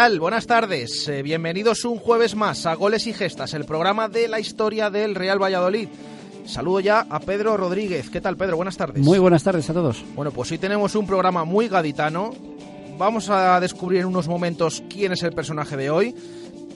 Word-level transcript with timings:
Tal? 0.00 0.18
Buenas 0.18 0.46
tardes. 0.46 1.06
Eh, 1.08 1.22
bienvenidos 1.22 1.84
un 1.84 1.98
jueves 1.98 2.34
más 2.34 2.64
a 2.64 2.72
Goles 2.72 3.06
y 3.06 3.12
Gestas, 3.12 3.52
el 3.52 3.66
programa 3.66 4.08
de 4.08 4.28
la 4.28 4.40
historia 4.40 4.88
del 4.88 5.14
Real 5.14 5.38
Valladolid. 5.38 5.88
Saludo 6.46 6.80
ya 6.80 7.06
a 7.10 7.20
Pedro 7.20 7.58
Rodríguez. 7.58 8.08
¿Qué 8.08 8.22
tal, 8.22 8.38
Pedro? 8.38 8.56
Buenas 8.56 8.78
tardes. 8.78 9.04
Muy 9.04 9.18
buenas 9.18 9.42
tardes 9.42 9.68
a 9.68 9.74
todos. 9.74 10.02
Bueno, 10.14 10.30
pues 10.30 10.50
hoy 10.52 10.56
tenemos 10.56 10.94
un 10.94 11.06
programa 11.06 11.44
muy 11.44 11.68
gaditano. 11.68 12.32
Vamos 12.96 13.28
a 13.28 13.60
descubrir 13.60 14.00
en 14.00 14.06
unos 14.06 14.26
momentos 14.26 14.82
quién 14.88 15.12
es 15.12 15.22
el 15.22 15.34
personaje 15.34 15.76
de 15.76 15.90
hoy. 15.90 16.14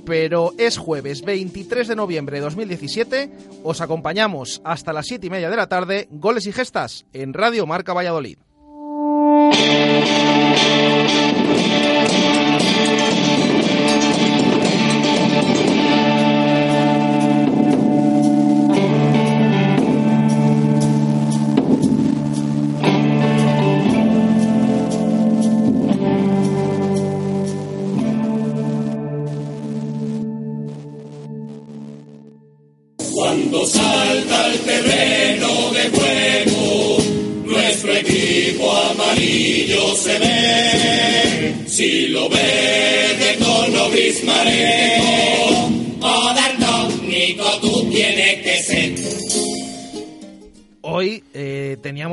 Pero 0.05 0.53
es 0.59 0.77
jueves 0.77 1.23
23 1.23 1.89
de 1.89 1.97
noviembre 1.97 2.37
de 2.37 2.43
2017. 2.43 3.31
Os 3.63 3.81
acompañamos 3.81 4.61
hasta 4.65 4.93
las 4.93 5.07
7 5.07 5.29
y 5.29 5.31
media 5.31 5.49
de 5.49 5.57
la 5.57 5.67
tarde. 5.67 6.09
Goles 6.11 6.47
y 6.47 6.53
Gestas 6.53 7.07
en 7.15 7.33
Radio 7.33 7.65
Marca 7.65 7.95
Valladolid. 7.95 8.37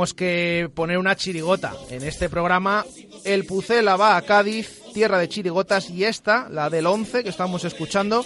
Teníamos 0.02 0.14
que 0.16 0.72
poner 0.74 0.98
una 0.98 1.16
chirigota 1.16 1.74
en 1.92 2.02
este 2.02 2.28
programa. 2.28 2.84
El 3.24 3.46
Pucela 3.46 3.98
va 3.98 4.18
a 4.18 4.22
Cádiz, 4.24 4.82
tierra 4.96 5.20
de 5.20 5.30
chirigotas, 5.30 5.92
y 5.92 6.06
esta, 6.06 6.50
la 6.50 6.72
del 6.72 6.88
11 6.88 7.24
que 7.24 7.30
estamos 7.30 7.66
escuchando, 7.66 8.26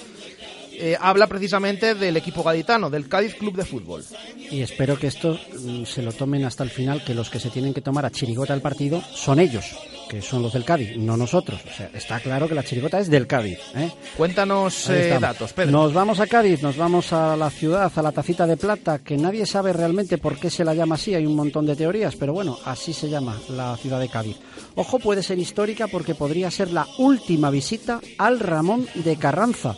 eh, 0.80 0.98
habla 1.00 1.28
precisamente 1.28 1.96
del 1.96 2.18
equipo 2.18 2.44
gaditano, 2.44 2.90
del 2.90 3.08
Cádiz 3.08 3.36
Club 3.36 3.56
de 3.56 3.66
Fútbol. 3.66 4.04
Y 4.52 4.62
espero 4.62 4.98
que 4.98 5.08
esto 5.08 5.40
mm, 5.60 5.84
se 5.86 6.02
lo 6.02 6.12
tomen 6.12 6.46
hasta 6.46 6.64
el 6.64 6.70
final, 6.70 7.04
que 7.04 7.14
los 7.14 7.30
que 7.30 7.40
se 7.40 7.50
tienen 7.50 7.74
que 7.74 7.82
tomar 7.82 8.06
a 8.06 8.12
chirigota 8.12 8.54
el 8.54 8.62
partido 8.62 9.02
son 9.14 9.40
ellos, 9.40 9.66
que 10.10 10.22
son 10.22 10.42
los 10.42 10.54
del 10.54 10.66
Cádiz, 10.66 10.98
no 10.98 11.18
nosotros. 11.18 11.62
O 11.66 11.76
sea, 11.76 11.90
está 11.94 12.20
claro 12.20 12.48
que 12.48 12.56
la 12.56 12.64
chirigota 12.64 13.00
es 13.00 13.10
del 13.10 13.28
Cádiz. 13.28 13.60
¿eh? 13.76 13.92
Cuéntanos 14.18 14.90
eh, 14.90 15.18
datos, 15.20 15.54
Pedro. 15.54 15.72
Nos 15.72 15.94
vamos 15.94 16.20
a 16.20 16.28
Cádiz, 16.28 16.62
nos 16.62 16.78
vamos 16.78 17.14
a 17.14 17.36
la 17.36 17.50
ciudad, 17.50 17.92
a 17.94 18.02
la 18.02 18.12
tacita 18.12 18.46
de 18.46 18.58
plata, 18.58 19.00
que 19.00 19.18
nadie 19.18 19.46
sabe 19.46 19.74
realmente 19.74 20.18
por 20.18 20.38
qué 20.38 20.50
se 20.50 20.64
la 20.64 20.74
llama 20.74 20.96
así, 20.96 21.16
hay 21.16 21.26
un 21.26 21.36
montón 21.36 21.66
de 21.66 21.76
teorías, 21.76 22.16
pero 22.16 22.34
bueno, 22.34 22.60
así 22.66 22.94
se 22.94 23.10
llama 23.10 23.40
la 23.50 23.76
ciudad 23.78 24.00
de 24.00 24.10
Cádiz. 24.10 24.38
Ojo, 24.76 25.00
puede 25.00 25.24
ser 25.24 25.40
histórica 25.40 25.88
porque 25.88 26.16
podría 26.16 26.52
ser 26.52 26.72
la 26.72 26.88
última 26.98 27.50
visita 27.50 28.00
al 28.18 28.40
Ramón 28.40 28.88
de 28.96 29.16
Carranza. 29.18 29.76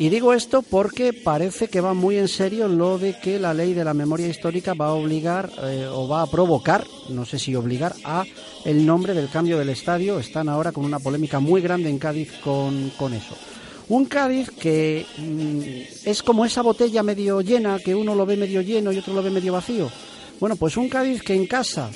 Y 0.00 0.10
digo 0.10 0.32
esto 0.32 0.62
porque 0.62 1.12
parece 1.12 1.66
que 1.66 1.80
va 1.80 1.92
muy 1.92 2.18
en 2.18 2.28
serio 2.28 2.68
lo 2.68 2.98
de 2.98 3.18
que 3.18 3.40
la 3.40 3.52
ley 3.52 3.74
de 3.74 3.82
la 3.82 3.94
memoria 3.94 4.28
histórica 4.28 4.74
va 4.74 4.86
a 4.86 4.92
obligar 4.92 5.50
eh, 5.64 5.88
o 5.90 6.06
va 6.06 6.22
a 6.22 6.30
provocar, 6.30 6.84
no 7.08 7.24
sé 7.24 7.40
si 7.40 7.56
obligar, 7.56 7.96
a 8.04 8.24
el 8.64 8.86
nombre 8.86 9.12
del 9.12 9.28
cambio 9.28 9.58
del 9.58 9.70
estadio. 9.70 10.20
Están 10.20 10.48
ahora 10.48 10.70
con 10.70 10.84
una 10.84 11.00
polémica 11.00 11.40
muy 11.40 11.60
grande 11.60 11.90
en 11.90 11.98
Cádiz 11.98 12.30
con, 12.44 12.90
con 12.90 13.12
eso. 13.12 13.36
Un 13.88 14.04
Cádiz 14.04 14.50
que 14.50 15.04
mm, 15.16 16.08
es 16.08 16.22
como 16.22 16.44
esa 16.44 16.62
botella 16.62 17.02
medio 17.02 17.40
llena, 17.40 17.80
que 17.80 17.96
uno 17.96 18.14
lo 18.14 18.24
ve 18.24 18.36
medio 18.36 18.60
lleno 18.60 18.92
y 18.92 18.98
otro 18.98 19.14
lo 19.14 19.22
ve 19.22 19.30
medio 19.30 19.54
vacío. 19.54 19.90
Bueno, 20.38 20.54
pues 20.54 20.76
un 20.76 20.88
Cádiz 20.88 21.22
que 21.22 21.34
en 21.34 21.46
casa 21.46 21.90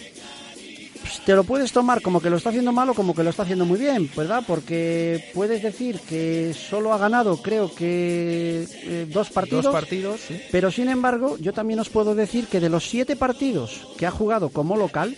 pues, 1.15 1.25
te 1.27 1.34
lo 1.34 1.45
puedes 1.45 1.73
tomar 1.73 2.00
como 2.03 2.21
que 2.21 2.31
lo 2.31 2.37
está 2.37 2.50
haciendo 2.50 2.73
mal 2.73 2.89
o 2.91 2.95
como 2.95 3.15
que 3.15 3.23
lo 3.23 3.31
está 3.31 3.43
haciendo 3.43 3.65
muy 3.65 3.78
bien, 3.78 4.11
¿verdad? 4.17 4.43
Porque 4.47 5.31
puedes 5.34 5.62
decir 5.62 6.00
que 6.00 6.55
solo 6.55 6.93
ha 6.93 6.99
ganado, 6.99 7.37
creo 7.39 7.73
que 7.75 8.67
eh, 8.84 9.06
dos 9.12 9.31
partidos. 9.31 9.65
Dos 9.65 9.72
partidos, 9.72 10.21
sí. 10.27 10.41
Pero 10.51 10.71
sin 10.71 10.89
embargo, 10.89 11.37
yo 11.39 11.53
también 11.53 11.81
os 11.81 11.89
puedo 11.89 12.15
decir 12.15 12.47
que 12.47 12.61
de 12.61 12.69
los 12.69 12.89
siete 12.89 13.17
partidos 13.17 13.87
que 13.99 14.06
ha 14.06 14.11
jugado 14.11 14.49
como 14.51 14.77
local, 14.77 15.17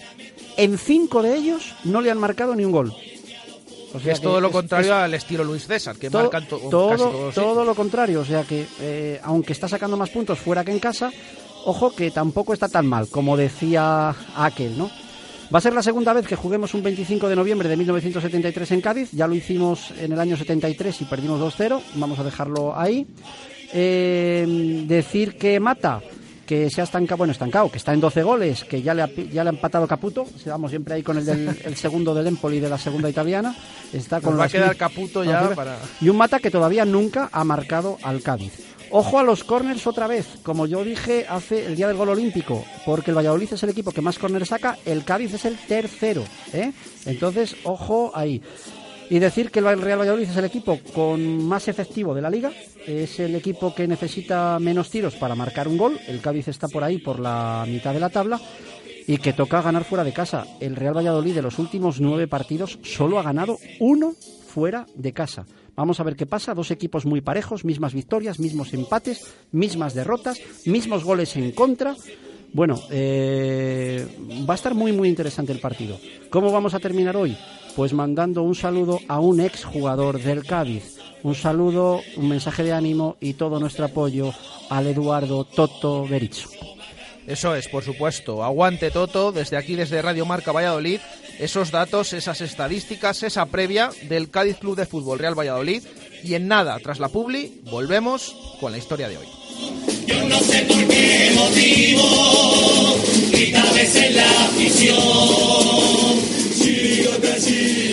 en 0.56 0.78
cinco 0.78 1.22
de 1.22 1.36
ellos 1.36 1.74
no 1.84 2.00
le 2.00 2.10
han 2.10 2.18
marcado 2.18 2.54
ni 2.54 2.64
un 2.64 2.72
gol. 2.72 2.92
O 3.92 4.00
sea 4.00 4.12
es 4.12 4.20
todo 4.20 4.40
lo 4.40 4.48
es- 4.48 4.52
contrario 4.52 4.90
es- 4.92 4.98
al 4.98 5.14
estilo 5.14 5.44
Luis 5.44 5.66
César, 5.68 5.94
que 5.96 6.10
todo, 6.10 6.22
marcan 6.22 6.48
to- 6.48 6.58
todo, 6.70 6.88
casi 6.90 7.02
todos. 7.04 7.34
sí. 7.34 7.40
todo 7.40 7.64
lo 7.64 7.74
contrario. 7.76 8.20
O 8.20 8.24
sea 8.24 8.42
que, 8.42 8.66
eh, 8.80 9.20
aunque 9.22 9.52
está 9.52 9.68
sacando 9.68 9.96
más 9.96 10.10
puntos 10.10 10.38
fuera 10.40 10.64
que 10.64 10.72
en 10.72 10.80
casa, 10.80 11.12
ojo 11.64 11.94
que 11.94 12.10
tampoco 12.10 12.52
está 12.52 12.68
tan 12.68 12.86
mal, 12.86 13.06
como 13.08 13.36
decía 13.36 14.14
aquel, 14.36 14.76
¿no? 14.76 14.90
Va 15.52 15.58
a 15.58 15.60
ser 15.60 15.74
la 15.74 15.82
segunda 15.82 16.12
vez 16.12 16.26
que 16.26 16.36
juguemos 16.36 16.74
un 16.74 16.82
25 16.82 17.28
de 17.28 17.36
noviembre 17.36 17.68
de 17.68 17.76
1973 17.76 18.70
en 18.72 18.80
Cádiz. 18.80 19.10
Ya 19.12 19.26
lo 19.26 19.34
hicimos 19.34 19.92
en 20.00 20.12
el 20.12 20.20
año 20.20 20.36
73 20.36 21.02
y 21.02 21.04
perdimos 21.04 21.40
2-0. 21.40 21.80
Vamos 21.96 22.18
a 22.18 22.24
dejarlo 22.24 22.76
ahí. 22.76 23.06
Eh, 23.72 24.84
decir 24.86 25.36
que 25.36 25.60
Mata, 25.60 26.00
que 26.46 26.70
se 26.70 26.80
ha 26.80 26.84
estancado, 26.84 27.18
bueno, 27.18 27.32
estancado, 27.32 27.70
que 27.70 27.78
está 27.78 27.92
en 27.92 28.00
12 28.00 28.22
goles, 28.22 28.64
que 28.64 28.82
ya 28.82 28.94
le 28.94 29.02
ha, 29.02 29.08
ya 29.08 29.44
le 29.44 29.50
ha 29.50 29.52
empatado 29.52 29.86
Caputo. 29.86 30.26
Vamos 30.46 30.70
siempre 30.70 30.94
ahí 30.94 31.02
con 31.02 31.18
el, 31.18 31.26
del, 31.26 31.48
el 31.64 31.76
segundo 31.76 32.14
del 32.14 32.26
Empoli 32.26 32.60
de 32.60 32.68
la 32.68 32.78
segunda 32.78 33.10
italiana. 33.10 33.54
Está 33.92 34.20
con 34.20 34.32
Nos 34.32 34.40
va 34.40 34.44
a 34.44 34.48
quedar 34.48 34.76
Caputo 34.76 35.24
ya 35.24 35.50
para... 35.54 35.78
y 36.00 36.08
un 36.08 36.16
Mata 36.16 36.38
que 36.38 36.50
todavía 36.50 36.84
nunca 36.84 37.28
ha 37.32 37.44
marcado 37.44 37.98
al 38.02 38.22
Cádiz. 38.22 38.73
Ojo 38.96 39.18
a 39.18 39.24
los 39.24 39.42
corners 39.42 39.88
otra 39.88 40.06
vez, 40.06 40.38
como 40.44 40.66
yo 40.66 40.84
dije 40.84 41.26
hace 41.28 41.66
el 41.66 41.74
día 41.74 41.88
del 41.88 41.96
gol 41.96 42.10
olímpico, 42.10 42.64
porque 42.86 43.10
el 43.10 43.16
Valladolid 43.16 43.52
es 43.52 43.60
el 43.64 43.70
equipo 43.70 43.90
que 43.90 44.00
más 44.00 44.20
corners 44.20 44.50
saca, 44.50 44.78
el 44.86 45.02
Cádiz 45.02 45.34
es 45.34 45.44
el 45.46 45.56
tercero, 45.58 46.22
¿eh? 46.52 46.70
Entonces, 47.04 47.56
ojo 47.64 48.12
ahí. 48.14 48.40
Y 49.10 49.18
decir 49.18 49.50
que 49.50 49.58
el 49.58 49.82
Real 49.82 49.98
Valladolid 49.98 50.30
es 50.30 50.36
el 50.36 50.44
equipo 50.44 50.78
con 50.94 51.44
más 51.44 51.66
efectivo 51.66 52.14
de 52.14 52.22
la 52.22 52.30
liga, 52.30 52.52
es 52.86 53.18
el 53.18 53.34
equipo 53.34 53.74
que 53.74 53.88
necesita 53.88 54.60
menos 54.60 54.90
tiros 54.90 55.16
para 55.16 55.34
marcar 55.34 55.66
un 55.66 55.76
gol, 55.76 55.98
el 56.06 56.20
Cádiz 56.20 56.46
está 56.46 56.68
por 56.68 56.84
ahí 56.84 56.98
por 56.98 57.18
la 57.18 57.64
mitad 57.66 57.92
de 57.92 57.98
la 57.98 58.10
tabla 58.10 58.40
y 59.08 59.18
que 59.18 59.32
toca 59.32 59.60
ganar 59.60 59.82
fuera 59.82 60.04
de 60.04 60.12
casa. 60.12 60.46
El 60.60 60.76
Real 60.76 60.96
Valladolid 60.96 61.34
de 61.34 61.42
los 61.42 61.58
últimos 61.58 62.00
nueve 62.00 62.28
partidos 62.28 62.78
solo 62.84 63.18
ha 63.18 63.24
ganado 63.24 63.58
uno 63.80 64.14
fuera 64.46 64.86
de 64.94 65.12
casa. 65.12 65.46
Vamos 65.76 66.00
a 66.00 66.04
ver 66.04 66.16
qué 66.16 66.26
pasa. 66.26 66.54
Dos 66.54 66.70
equipos 66.70 67.06
muy 67.06 67.20
parejos, 67.20 67.64
mismas 67.64 67.94
victorias, 67.94 68.38
mismos 68.38 68.72
empates, 68.74 69.24
mismas 69.52 69.94
derrotas, 69.94 70.40
mismos 70.66 71.04
goles 71.04 71.36
en 71.36 71.52
contra. 71.52 71.94
Bueno, 72.52 72.80
eh, 72.90 74.06
va 74.48 74.54
a 74.54 74.56
estar 74.56 74.74
muy, 74.74 74.92
muy 74.92 75.08
interesante 75.08 75.52
el 75.52 75.58
partido. 75.58 75.98
¿Cómo 76.30 76.52
vamos 76.52 76.74
a 76.74 76.78
terminar 76.78 77.16
hoy? 77.16 77.36
Pues 77.74 77.92
mandando 77.92 78.42
un 78.42 78.54
saludo 78.54 79.00
a 79.08 79.18
un 79.18 79.40
ex 79.40 79.64
jugador 79.64 80.20
del 80.20 80.44
Cádiz. 80.44 80.98
Un 81.24 81.34
saludo, 81.34 82.00
un 82.16 82.28
mensaje 82.28 82.62
de 82.62 82.72
ánimo 82.72 83.16
y 83.18 83.34
todo 83.34 83.58
nuestro 83.58 83.86
apoyo 83.86 84.32
al 84.70 84.86
Eduardo 84.86 85.44
Toto 85.44 86.06
Berizzo. 86.06 86.63
Eso 87.26 87.54
es, 87.54 87.68
por 87.68 87.84
supuesto. 87.84 88.44
Aguante 88.44 88.90
Toto, 88.90 89.32
desde 89.32 89.56
aquí, 89.56 89.76
desde 89.76 90.02
Radio 90.02 90.26
Marca 90.26 90.52
Valladolid, 90.52 91.00
esos 91.38 91.70
datos, 91.70 92.12
esas 92.12 92.40
estadísticas, 92.40 93.22
esa 93.22 93.46
previa 93.46 93.90
del 94.02 94.30
Cádiz 94.30 94.58
Club 94.58 94.76
de 94.76 94.86
Fútbol 94.86 95.18
Real 95.18 95.38
Valladolid. 95.38 95.82
Y 96.22 96.34
en 96.34 96.48
nada, 96.48 96.78
tras 96.80 97.00
la 97.00 97.08
publi, 97.08 97.60
volvemos 97.64 98.36
con 98.60 98.72
la 98.72 98.78
historia 98.78 99.08
de 99.08 99.18
hoy. 99.18 99.26
Yo 100.06 100.22
no 100.28 100.38
sé 100.40 100.62
por 100.68 100.86
qué 100.88 101.32
motivo 101.34 102.02
a 103.56 103.72
veces 103.72 104.14
la 104.14 104.44
afición. 104.46 104.98
Síguete, 106.54 107.83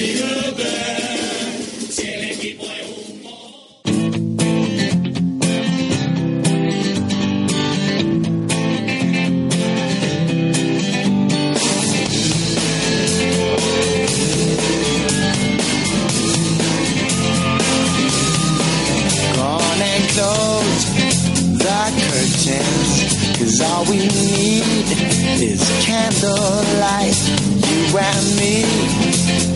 candlelight, 25.92 27.20
you 27.68 27.98
and 27.98 28.28
me, 28.40 28.64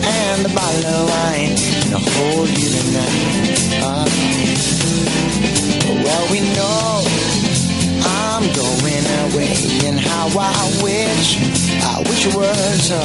and 0.04 0.46
a 0.46 0.52
bottle 0.54 0.86
of 0.86 1.08
wine, 1.08 1.56
and 1.86 1.96
hold 1.96 2.48
you 2.48 2.68
tonight. 2.76 3.56
Uh, 3.80 4.06
well, 6.04 6.24
we 6.30 6.40
know 6.54 7.02
I'm 8.04 8.44
going 8.52 9.06
away, 9.24 9.56
and 9.88 9.98
how 9.98 10.26
I 10.38 10.64
wish, 10.82 11.38
I 11.82 12.00
wish 12.06 12.26
you 12.26 12.38
were 12.38 12.72
so. 12.84 13.00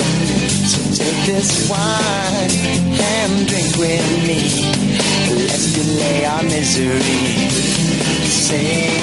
So 0.72 1.04
take 1.04 1.26
this 1.26 1.70
wine 1.70 2.52
and 3.00 3.48
drink 3.48 3.72
with 3.78 4.08
me. 4.28 4.42
Let's 5.48 5.74
delay 5.74 6.26
our 6.26 6.44
misery. 6.44 7.50
Say 8.28 9.01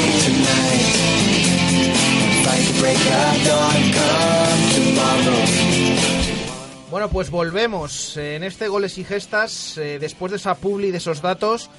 Bueno, 6.90 7.10
pues 7.10 7.30
volvemos 7.30 8.16
en 8.16 8.42
este 8.42 8.68
Goles 8.68 8.98
y 8.98 9.04
Gestas, 9.04 9.76
eh, 9.78 9.98
después 9.98 10.30
de 10.30 10.38
esa 10.38 10.54
publi 10.54 10.90
de 10.90 10.98
esos 10.98 11.20
datos, 11.20 11.70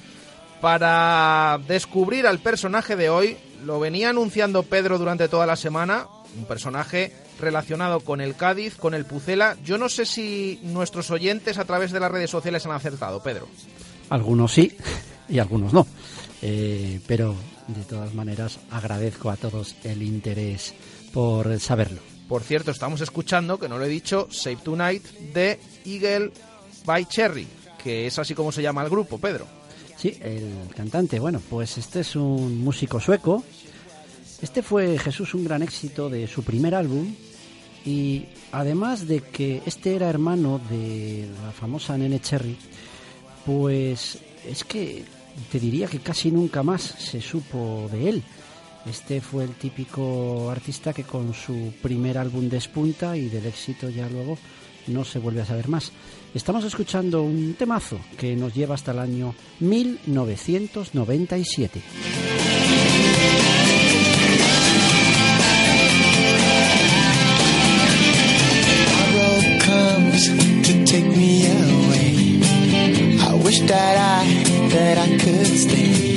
para 0.60 1.58
descubrir 1.66 2.26
al 2.26 2.38
personaje 2.38 2.96
de 2.96 3.10
hoy. 3.10 3.36
Lo 3.64 3.80
venía 3.80 4.10
anunciando 4.10 4.62
Pedro 4.62 4.98
durante 4.98 5.28
toda 5.28 5.46
la 5.46 5.56
semana, 5.56 6.06
un 6.38 6.44
personaje 6.44 7.12
relacionado 7.40 8.00
con 8.00 8.20
el 8.20 8.36
Cádiz, 8.36 8.76
con 8.76 8.94
el 8.94 9.04
Pucela. 9.04 9.56
Yo 9.64 9.78
no 9.78 9.88
sé 9.88 10.06
si 10.06 10.60
nuestros 10.62 11.10
oyentes 11.10 11.58
a 11.58 11.64
través 11.64 11.92
de 11.92 12.00
las 12.00 12.10
redes 12.10 12.30
sociales 12.30 12.64
han 12.66 12.72
acertado, 12.72 13.22
Pedro. 13.22 13.48
Algunos 14.10 14.52
sí 14.52 14.76
y 15.28 15.38
algunos 15.38 15.72
no. 15.72 15.86
Eh, 16.42 17.00
pero 17.06 17.34
de 17.66 17.82
todas 17.84 18.14
maneras 18.14 18.58
agradezco 18.70 19.30
a 19.30 19.36
todos 19.36 19.76
el 19.84 20.02
interés 20.02 20.74
por 21.12 21.58
saberlo. 21.60 22.00
Por 22.28 22.42
cierto, 22.42 22.70
estamos 22.70 23.00
escuchando, 23.00 23.58
que 23.58 23.68
no 23.68 23.78
lo 23.78 23.84
he 23.84 23.88
dicho, 23.88 24.28
Save 24.30 24.58
Tonight 24.62 25.04
de 25.34 25.58
Eagle 25.84 26.32
by 26.84 27.06
Cherry, 27.06 27.46
que 27.82 28.06
es 28.06 28.18
así 28.18 28.34
como 28.34 28.52
se 28.52 28.62
llama 28.62 28.82
el 28.82 28.90
grupo, 28.90 29.18
Pedro. 29.18 29.46
Sí, 29.96 30.16
el 30.22 30.52
cantante. 30.74 31.18
Bueno, 31.18 31.42
pues 31.50 31.76
este 31.76 32.00
es 32.00 32.16
un 32.16 32.62
músico 32.62 33.00
sueco. 33.00 33.44
Este 34.40 34.62
fue 34.62 34.98
Jesús 34.98 35.34
un 35.34 35.44
gran 35.44 35.62
éxito 35.62 36.08
de 36.08 36.26
su 36.26 36.42
primer 36.42 36.74
álbum 36.74 37.14
y 37.84 38.26
además 38.52 39.06
de 39.06 39.20
que 39.20 39.62
este 39.66 39.94
era 39.96 40.08
hermano 40.08 40.60
de 40.70 41.28
la 41.44 41.52
famosa 41.52 41.98
Nene 41.98 42.20
Cherry, 42.20 42.56
pues 43.44 44.18
es 44.48 44.64
que 44.64 45.04
te 45.50 45.60
diría 45.60 45.86
que 45.86 45.98
casi 45.98 46.30
nunca 46.30 46.62
más 46.62 46.80
se 46.82 47.20
supo 47.20 47.88
de 47.92 48.08
él. 48.08 48.22
Este 48.86 49.20
fue 49.20 49.44
el 49.44 49.54
típico 49.54 50.50
artista 50.50 50.92
que 50.92 51.04
con 51.04 51.32
su 51.34 51.72
primer 51.82 52.18
álbum 52.18 52.48
despunta 52.48 53.16
y 53.16 53.28
del 53.28 53.46
éxito 53.46 53.88
ya 53.90 54.08
luego 54.08 54.38
no 54.86 55.04
se 55.04 55.18
vuelve 55.18 55.42
a 55.42 55.46
saber 55.46 55.68
más. 55.68 55.92
Estamos 56.34 56.64
escuchando 56.64 57.22
un 57.22 57.54
temazo 57.54 58.00
que 58.16 58.34
nos 58.36 58.54
lleva 58.54 58.74
hasta 58.74 58.92
el 58.92 59.00
año 59.00 59.34
1997. 59.60 61.82
Tomorrow 68.30 69.58
comes 69.60 70.26
to 70.66 70.84
take 70.84 71.06
me 71.16 71.46
away. 71.46 72.40
I 73.20 73.34
wish 73.44 73.60
that 73.60 73.96
I, 73.98 74.26
that 74.70 74.98
I 74.98 75.18
could 75.18 75.46
stay. 75.46 76.09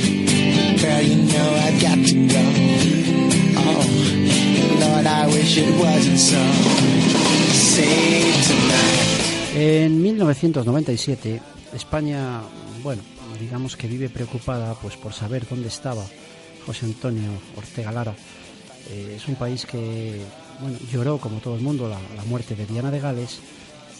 Oh. 3.56 3.82
En 9.56 10.02
1997, 10.02 11.42
España, 11.74 12.40
bueno, 12.82 13.02
digamos 13.38 13.76
que 13.76 13.86
vive 13.86 14.08
preocupada 14.08 14.74
pues 14.80 14.96
por 14.96 15.12
saber 15.12 15.46
dónde 15.48 15.68
estaba 15.68 16.06
José 16.64 16.86
Antonio 16.86 17.30
Ortega 17.56 17.92
Lara. 17.92 18.14
Eh, 18.90 19.14
es 19.16 19.28
un 19.28 19.34
país 19.34 19.66
que 19.66 20.22
bueno, 20.60 20.78
lloró, 20.90 21.18
como 21.18 21.40
todo 21.40 21.54
el 21.54 21.60
mundo, 21.60 21.88
la 21.88 22.24
muerte 22.24 22.54
de 22.54 22.64
Diana 22.64 22.90
de 22.90 23.00
Gales 23.00 23.40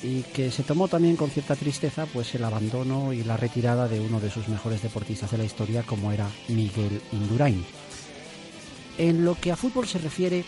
y 0.04 0.22
que 0.22 0.50
se 0.50 0.62
tomó 0.62 0.86
también 0.86 1.16
con 1.16 1.30
cierta 1.30 1.56
tristeza 1.56 2.04
pues 2.04 2.34
el 2.34 2.44
abandono 2.44 3.14
y 3.14 3.24
la 3.24 3.38
retirada 3.38 3.88
de 3.88 4.00
uno 4.00 4.20
de 4.20 4.30
sus 4.30 4.48
mejores 4.48 4.82
deportistas 4.82 5.30
de 5.30 5.38
la 5.38 5.44
historia 5.44 5.82
como 5.82 6.12
era 6.12 6.28
Miguel 6.48 7.00
Indurain. 7.12 7.64
En 8.98 9.24
lo 9.24 9.34
que 9.40 9.50
a 9.50 9.56
fútbol 9.56 9.88
se 9.88 9.98
refiere, 9.98 10.44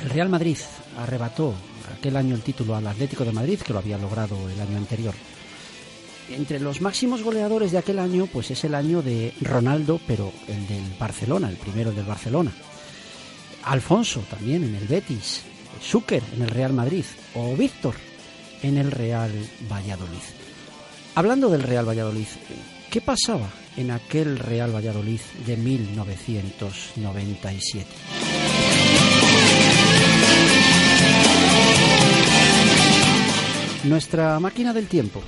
el 0.00 0.10
Real 0.10 0.28
Madrid 0.28 0.58
arrebató 0.98 1.54
aquel 1.96 2.16
año 2.16 2.34
el 2.34 2.42
título 2.42 2.76
al 2.76 2.86
Atlético 2.86 3.24
de 3.24 3.32
Madrid, 3.32 3.58
que 3.58 3.72
lo 3.72 3.78
había 3.78 3.98
logrado 3.98 4.36
el 4.50 4.60
año 4.60 4.76
anterior. 4.76 5.14
Entre 6.30 6.60
los 6.60 6.80
máximos 6.80 7.22
goleadores 7.22 7.72
de 7.72 7.78
aquel 7.78 7.98
año, 7.98 8.26
pues 8.26 8.50
es 8.50 8.64
el 8.64 8.74
año 8.74 9.02
de 9.02 9.32
Ronaldo, 9.40 9.98
pero 10.06 10.30
el 10.46 10.66
del 10.66 10.84
Barcelona, 10.98 11.48
el 11.48 11.56
primero 11.56 11.90
del 11.90 12.04
Barcelona. 12.04 12.52
Alfonso 13.64 14.22
también 14.30 14.62
en 14.62 14.74
el 14.74 14.86
Betis, 14.86 15.42
Zucker 15.82 16.22
en 16.34 16.42
el 16.42 16.50
Real 16.50 16.74
Madrid 16.74 17.04
o 17.34 17.56
Víctor 17.56 17.94
en 18.64 18.78
el 18.78 18.90
Real 18.90 19.30
Valladolid. 19.70 20.22
Hablando 21.14 21.50
del 21.50 21.62
Real 21.62 21.86
Valladolid, 21.86 22.28
¿qué 22.90 23.02
pasaba 23.02 23.50
en 23.76 23.90
aquel 23.90 24.38
Real 24.38 24.74
Valladolid 24.74 25.20
de 25.46 25.58
1997? 25.58 27.86
Nuestra 33.84 34.40
máquina 34.40 34.72
del 34.72 34.88
tiempo 34.88 35.22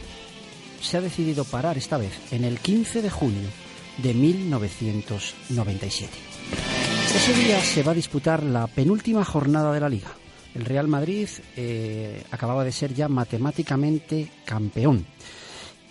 se 0.81 0.97
ha 0.97 1.03
decidido 1.03 1.45
parar 1.45 1.77
esta 1.77 1.99
vez 1.99 2.19
en 2.33 2.45
el 2.45 2.59
15 2.59 3.03
de 3.03 3.11
junio 3.11 3.51
de 3.99 4.15
1997. 4.15 6.11
Ese 7.15 7.35
día 7.35 7.61
se 7.61 7.83
va 7.83 7.93
a 7.93 7.95
disputar 7.95 8.43
la 8.43 8.67
penúltima 8.67 9.27
jornada 9.27 9.75
de 9.75 9.81
la 9.81 9.91
liga. 9.91 10.15
El 10.57 10.65
Real 10.65 10.89
Madrid 10.89 11.29
eh, 11.55 12.23
acababa 12.31 12.65
de 12.65 12.73
ser 12.73 12.95
ya 12.95 13.09
matemáticamente 13.09 14.31
campeón. 14.47 15.05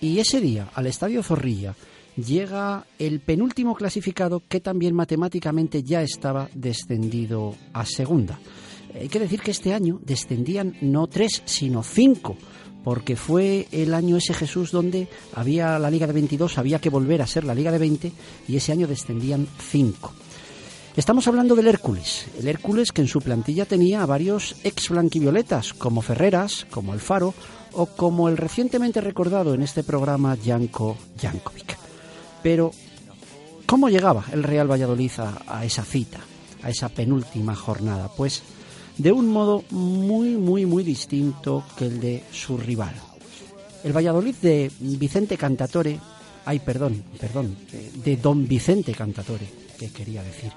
Y 0.01 0.17
ese 0.17 0.41
día, 0.41 0.69
al 0.73 0.87
Estadio 0.87 1.21
Zorrilla, 1.21 1.75
llega 2.15 2.83
el 2.97 3.19
penúltimo 3.19 3.75
clasificado 3.75 4.41
que 4.49 4.61
también 4.61 4.95
matemáticamente 4.95 5.83
ya 5.83 6.01
estaba 6.01 6.49
descendido 6.55 7.55
a 7.73 7.85
segunda. 7.85 8.39
Hay 8.95 9.07
que 9.07 9.19
decir 9.19 9.41
que 9.41 9.51
este 9.51 9.71
año 9.71 9.99
descendían 10.03 10.75
no 10.81 11.05
tres, 11.05 11.43
sino 11.45 11.83
cinco, 11.83 12.35
porque 12.83 13.15
fue 13.15 13.67
el 13.71 13.93
año 13.93 14.17
ese 14.17 14.33
Jesús 14.33 14.71
donde 14.71 15.07
había 15.35 15.77
la 15.77 15.91
Liga 15.91 16.07
de 16.07 16.13
22, 16.13 16.57
había 16.57 16.79
que 16.79 16.89
volver 16.89 17.21
a 17.21 17.27
ser 17.27 17.43
la 17.43 17.53
Liga 17.53 17.71
de 17.71 17.77
20 17.77 18.11
y 18.47 18.55
ese 18.55 18.71
año 18.71 18.87
descendían 18.87 19.47
cinco. 19.59 20.11
Estamos 20.95 21.27
hablando 21.27 21.55
del 21.55 21.67
Hércules, 21.67 22.25
el 22.39 22.47
Hércules 22.47 22.93
que 22.93 23.01
en 23.01 23.09
su 23.09 23.19
plantilla 23.19 23.65
tenía 23.65 24.01
a 24.01 24.05
varios 24.05 24.55
ex 24.63 24.87
blanquivioletas, 24.87 25.73
como 25.73 26.01
Ferreras, 26.01 26.65
como 26.69 26.93
Alfaro 26.93 27.33
o 27.73 27.85
como 27.85 28.29
el 28.29 28.37
recientemente 28.37 29.01
recordado 29.01 29.53
en 29.53 29.61
este 29.61 29.83
programa 29.83 30.37
Janko 30.41 30.95
Jankovic. 31.21 31.77
Pero, 32.41 32.71
¿cómo 33.65 33.89
llegaba 33.89 34.23
el 34.31 34.43
Real 34.43 34.71
Valladolid 34.71 35.11
a, 35.17 35.41
a 35.47 35.65
esa 35.65 35.83
cita, 35.83 36.21
a 36.63 36.69
esa 36.69 36.87
penúltima 36.87 37.55
jornada? 37.55 38.09
Pues 38.15 38.41
de 38.97 39.11
un 39.11 39.27
modo 39.27 39.65
muy, 39.71 40.37
muy, 40.37 40.65
muy 40.65 40.85
distinto 40.85 41.65
que 41.77 41.87
el 41.87 41.99
de 41.99 42.23
su 42.31 42.57
rival. 42.57 42.95
El 43.83 43.91
Valladolid 43.91 44.35
de 44.35 44.71
Vicente 44.79 45.35
Cantatore, 45.35 45.99
ay, 46.45 46.59
perdón, 46.59 47.03
perdón, 47.19 47.57
de 48.01 48.15
Don 48.15 48.47
Vicente 48.47 48.93
Cantatore, 48.93 49.45
que 49.77 49.89
quería 49.89 50.23
decir. 50.23 50.53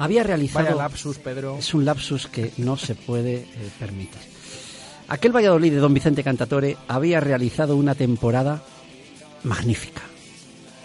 Había 0.00 0.22
realizado. 0.22 0.64
Vaya 0.64 0.76
lapsus, 0.76 1.18
Pedro. 1.18 1.58
Es 1.58 1.74
un 1.74 1.84
lapsus 1.84 2.26
que 2.26 2.52
no 2.56 2.78
se 2.78 2.94
puede 2.94 3.34
eh, 3.34 3.46
permitir. 3.78 4.18
Aquel 5.08 5.30
Valladolid 5.30 5.72
de 5.72 5.76
Don 5.76 5.92
Vicente 5.92 6.24
Cantatore 6.24 6.78
había 6.88 7.20
realizado 7.20 7.76
una 7.76 7.94
temporada 7.94 8.62
magnífica, 9.42 10.00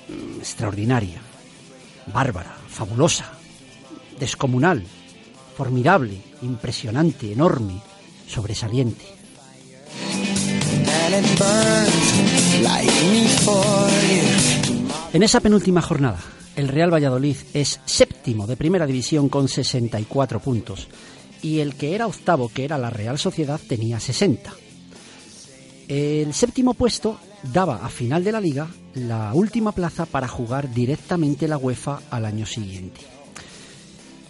mm, 0.10 0.40
extraordinaria, 0.40 1.22
bárbara, 2.14 2.58
fabulosa, 2.68 3.32
descomunal, 4.20 4.84
formidable, 5.56 6.22
impresionante, 6.42 7.32
enorme, 7.32 7.82
sobresaliente. 8.28 9.06
En 15.14 15.24
esa 15.24 15.40
penúltima 15.40 15.82
jornada, 15.82 16.20
el 16.56 16.68
Real 16.68 16.94
Valladolid 16.94 17.36
es 17.54 17.80
séptimo 17.86 18.48
de 18.48 18.56
primera 18.56 18.86
división 18.86 19.30
con 19.30 19.48
64 19.48 20.40
puntos 20.40 20.88
y 21.42 21.60
el 21.60 21.76
que 21.76 21.94
era 21.94 22.08
octavo, 22.08 22.50
que 22.50 22.66
era 22.66 22.78
la 22.78 22.90
Real 22.90 23.20
Sociedad, 23.20 23.60
tenía 23.68 24.00
60. 24.00 24.54
El 25.88 26.34
séptimo 26.34 26.74
puesto 26.74 27.20
daba 27.54 27.86
a 27.86 27.90
final 27.90 28.24
de 28.24 28.32
la 28.32 28.42
liga 28.42 28.68
la 28.96 29.34
última 29.34 29.72
plaza 29.72 30.06
para 30.06 30.28
jugar 30.28 30.74
directamente 30.74 31.48
la 31.48 31.58
UEFA 31.58 32.02
al 32.10 32.26
año 32.26 32.46
siguiente. 32.46 33.02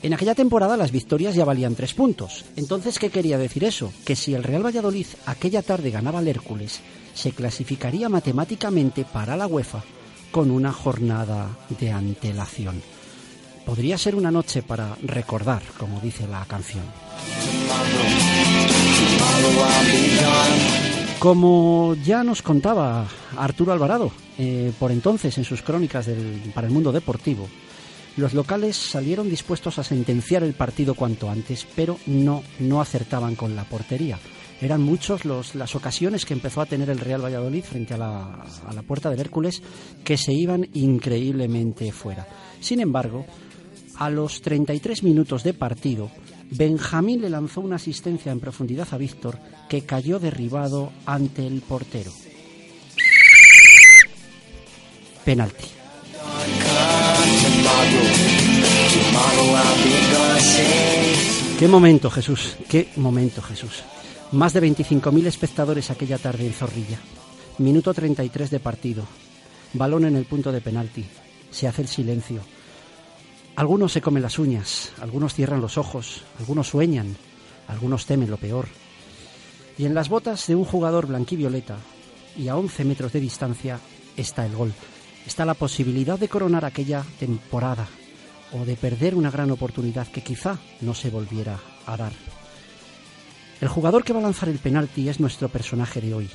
En 0.03 0.13
aquella 0.13 0.36
temporada 0.36 0.77
las 0.77 0.91
victorias 0.91 1.36
ya 1.36 1.46
valían 1.46 1.75
tres 1.75 1.94
puntos. 1.94 2.46
Entonces, 2.55 3.00
¿qué 3.00 3.10
quería 3.10 3.38
decir 3.38 3.63
eso? 3.63 3.94
Que 4.03 4.15
si 4.15 4.34
el 4.34 4.44
Real 4.44 4.65
Valladolid 4.65 5.08
aquella 5.25 5.62
tarde 5.62 5.91
ganaba 5.91 6.20
al 6.20 6.27
Hércules, 6.27 6.82
se 7.13 7.32
clasificaría 7.32 8.10
matemáticamente 8.10 9.05
para 9.05 9.38
la 9.38 9.48
UEFA 9.48 9.84
con 10.36 10.51
una 10.51 10.74
jornada 10.74 11.48
de 11.80 11.92
antelación. 11.92 12.82
Podría 13.65 13.98
ser 13.98 14.15
una 14.15 14.32
noche 14.32 14.63
para 14.63 14.98
recordar, 15.01 15.62
como 15.80 16.01
dice 16.01 16.27
la 16.27 16.44
canción. 16.44 16.84
Como 21.20 21.96
ya 22.04 22.22
nos 22.25 22.42
contaba 22.42 23.08
Arturo 23.38 23.72
Alvarado, 23.72 24.12
eh, 24.38 24.74
por 24.77 24.92
entonces 24.92 25.38
en 25.38 25.46
sus 25.46 25.62
crónicas 25.62 26.06
del- 26.06 26.51
para 26.54 26.68
el 26.68 26.74
mundo 26.74 26.92
deportivo, 26.92 27.48
los 28.18 28.34
locales 28.34 28.75
salieron 28.75 29.30
dispuestos 29.30 29.80
a 29.80 29.86
sentenciar 29.86 30.44
el 30.44 30.54
partido 30.54 30.96
cuanto 30.96 31.30
antes, 31.30 31.65
pero 31.77 31.98
no, 32.08 32.44
no 32.60 32.82
acertaban 32.82 33.36
con 33.36 33.56
la 33.56 33.63
portería. 33.63 34.20
Eran 34.62 34.82
muchos 34.82 35.26
los, 35.26 35.54
las 35.56 35.76
ocasiones 35.76 36.26
que 36.26 36.34
empezó 36.34 36.62
a 36.62 36.66
tener 36.66 36.90
el 36.90 37.00
Real 37.00 37.24
Valladolid 37.24 37.64
frente 37.64 37.94
a 37.94 37.98
la, 37.98 38.46
a 38.68 38.74
la 38.74 38.82
puerta 38.84 39.10
del 39.10 39.20
Hércules 39.20 39.62
que 40.04 40.18
se 40.18 40.34
iban 40.34 40.68
increíblemente 40.74 41.92
fuera. 41.92 42.28
Sin 42.62 42.80
embargo, 42.80 43.26
a 43.98 44.10
los 44.10 44.42
33 44.42 45.04
minutos 45.04 45.44
de 45.44 45.54
partido, 45.54 46.10
Benjamín 46.52 47.22
le 47.22 47.30
lanzó 47.30 47.62
una 47.62 47.78
asistencia 47.78 48.32
en 48.32 48.40
profundidad 48.40 48.88
a 48.92 48.98
Víctor 48.98 49.40
que 49.70 49.82
cayó 49.82 50.20
derribado 50.20 50.92
ante 51.06 51.46
el 51.46 51.62
portero. 51.62 52.12
Penalti. 55.24 55.66
Qué 61.58 61.68
momento, 61.68 62.12
Jesús, 62.12 62.58
qué 62.70 62.90
momento, 62.98 63.42
Jesús. 63.42 63.84
Más 64.36 64.51
de 64.51 64.62
25.000 64.62 65.27
espectadores 65.27 65.89
aquella 65.89 66.18
tarde 66.18 66.46
en 66.46 66.51
Zorrilla. 66.51 67.00
Minuto 67.58 67.94
33 67.94 68.51
de 68.51 68.60
partido. 68.60 69.06
Balón 69.72 70.04
en 70.04 70.18
el 70.18 70.25
punto 70.25 70.51
de 70.51 70.60
penalti. 70.60 71.06
Se 71.51 71.70
hace 71.70 71.84
el 71.84 71.88
silencio. 71.88 72.42
Algunos 73.56 73.94
se 73.94 74.01
comen 74.01 74.22
las 74.22 74.38
uñas, 74.38 74.92
algunos 75.00 75.34
cierran 75.34 75.62
los 75.62 75.77
ojos, 75.77 76.24
algunos 76.38 76.68
sueñan, 76.68 77.15
algunos 77.70 78.06
temen 78.08 78.30
lo 78.30 78.36
peor. 78.36 78.68
Y 79.77 79.86
en 79.86 79.96
las 79.96 80.10
botas 80.10 80.48
de 80.48 80.56
un 80.56 80.65
jugador 80.65 81.08
blanquivioleta 81.08 81.77
y 82.36 82.50
a 82.50 82.58
11 82.58 82.84
metros 82.84 83.13
de 83.13 83.22
distancia 83.22 83.80
está 84.18 84.46
el 84.46 84.54
gol. 84.54 84.74
Está 85.25 85.46
la 85.46 85.54
posibilidad 85.54 86.20
de 86.20 86.27
coronar 86.27 86.65
aquella 86.65 87.06
temporada 87.20 87.88
o 88.51 88.65
de 88.65 88.75
perder 88.75 89.15
una 89.15 89.32
gran 89.32 89.50
oportunidad 89.51 90.10
que 90.10 90.24
quizá 90.24 90.60
no 90.82 90.94
se 90.94 91.10
volviera 91.10 91.58
a 91.86 91.96
dar. 91.96 92.35
El 93.62 93.70
jugador 93.70 94.04
que 94.04 94.12
va 94.12 94.20
a 94.20 94.24
lanzar 94.24 94.50
el 94.50 94.60
penalti 94.60 95.08
es 95.08 95.20
nuestro 95.20 95.48
personaje 95.48 96.02
de 96.02 96.14
hoy. 96.14 96.30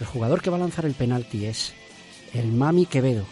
El 0.00 0.06
jugador 0.06 0.42
que 0.42 0.50
va 0.50 0.56
a 0.56 0.60
lanzar 0.60 0.86
el 0.86 0.94
penalti 0.94 1.46
es 1.46 1.72
el 2.34 2.52
Mami 2.52 2.86
Quevedo. 2.86 3.24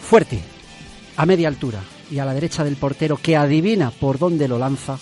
Fuerte, 0.00 0.40
a 1.16 1.26
media 1.26 1.48
altura 1.48 1.82
y 2.10 2.18
a 2.18 2.24
la 2.24 2.34
derecha 2.34 2.64
del 2.64 2.76
portero 2.76 3.16
que 3.16 3.36
adivina 3.36 3.90
por 3.90 4.18
dónde 4.18 4.48
lo 4.48 4.58
lanza, 4.58 4.98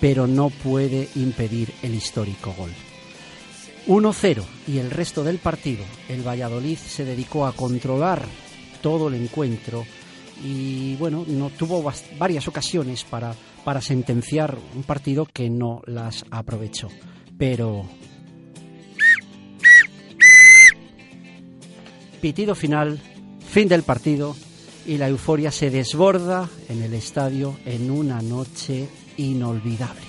pero 0.00 0.26
no 0.26 0.50
puede 0.50 1.08
impedir 1.14 1.72
el 1.82 1.94
histórico 1.94 2.52
gol. 2.58 2.72
1-0 3.88 4.44
y 4.66 4.78
el 4.78 4.90
resto 4.90 5.24
del 5.24 5.38
partido, 5.38 5.82
el 6.10 6.26
Valladolid 6.26 6.76
se 6.76 7.06
dedicó 7.06 7.46
a 7.46 7.52
controlar 7.52 8.22
todo 8.82 9.08
el 9.08 9.14
encuentro 9.14 9.84
y 10.44 10.94
bueno, 10.96 11.24
no 11.26 11.48
tuvo 11.48 11.82
varias 12.18 12.46
ocasiones 12.46 13.04
para, 13.04 13.34
para 13.64 13.80
sentenciar 13.80 14.58
un 14.76 14.82
partido 14.82 15.26
que 15.26 15.48
no 15.48 15.80
las 15.86 16.26
aprovechó. 16.30 16.88
Pero 17.38 17.86
pitido 22.20 22.54
final, 22.54 23.00
fin 23.48 23.68
del 23.68 23.84
partido 23.84 24.36
y 24.86 24.98
la 24.98 25.08
euforia 25.08 25.50
se 25.50 25.70
desborda 25.70 26.48
en 26.68 26.82
el 26.82 26.92
estadio 26.92 27.56
en 27.64 27.90
una 27.90 28.20
noche 28.20 28.86
inolvidable. 29.16 30.02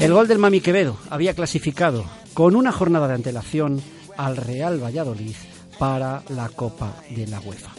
El 0.00 0.12
gol 0.12 0.28
del 0.28 0.38
Mami 0.38 0.60
Quevedo 0.60 0.96
había 1.10 1.34
clasificado 1.34 2.04
con 2.34 2.56
una 2.56 2.72
jornada 2.72 3.08
de 3.08 3.14
antelación 3.14 3.80
al 4.16 4.36
Real 4.36 4.82
Valladolid 4.82 5.34
para 5.78 6.22
la 6.28 6.48
Copa 6.48 6.96
de 7.10 7.26
la 7.26 7.40
UEFA. 7.40 7.70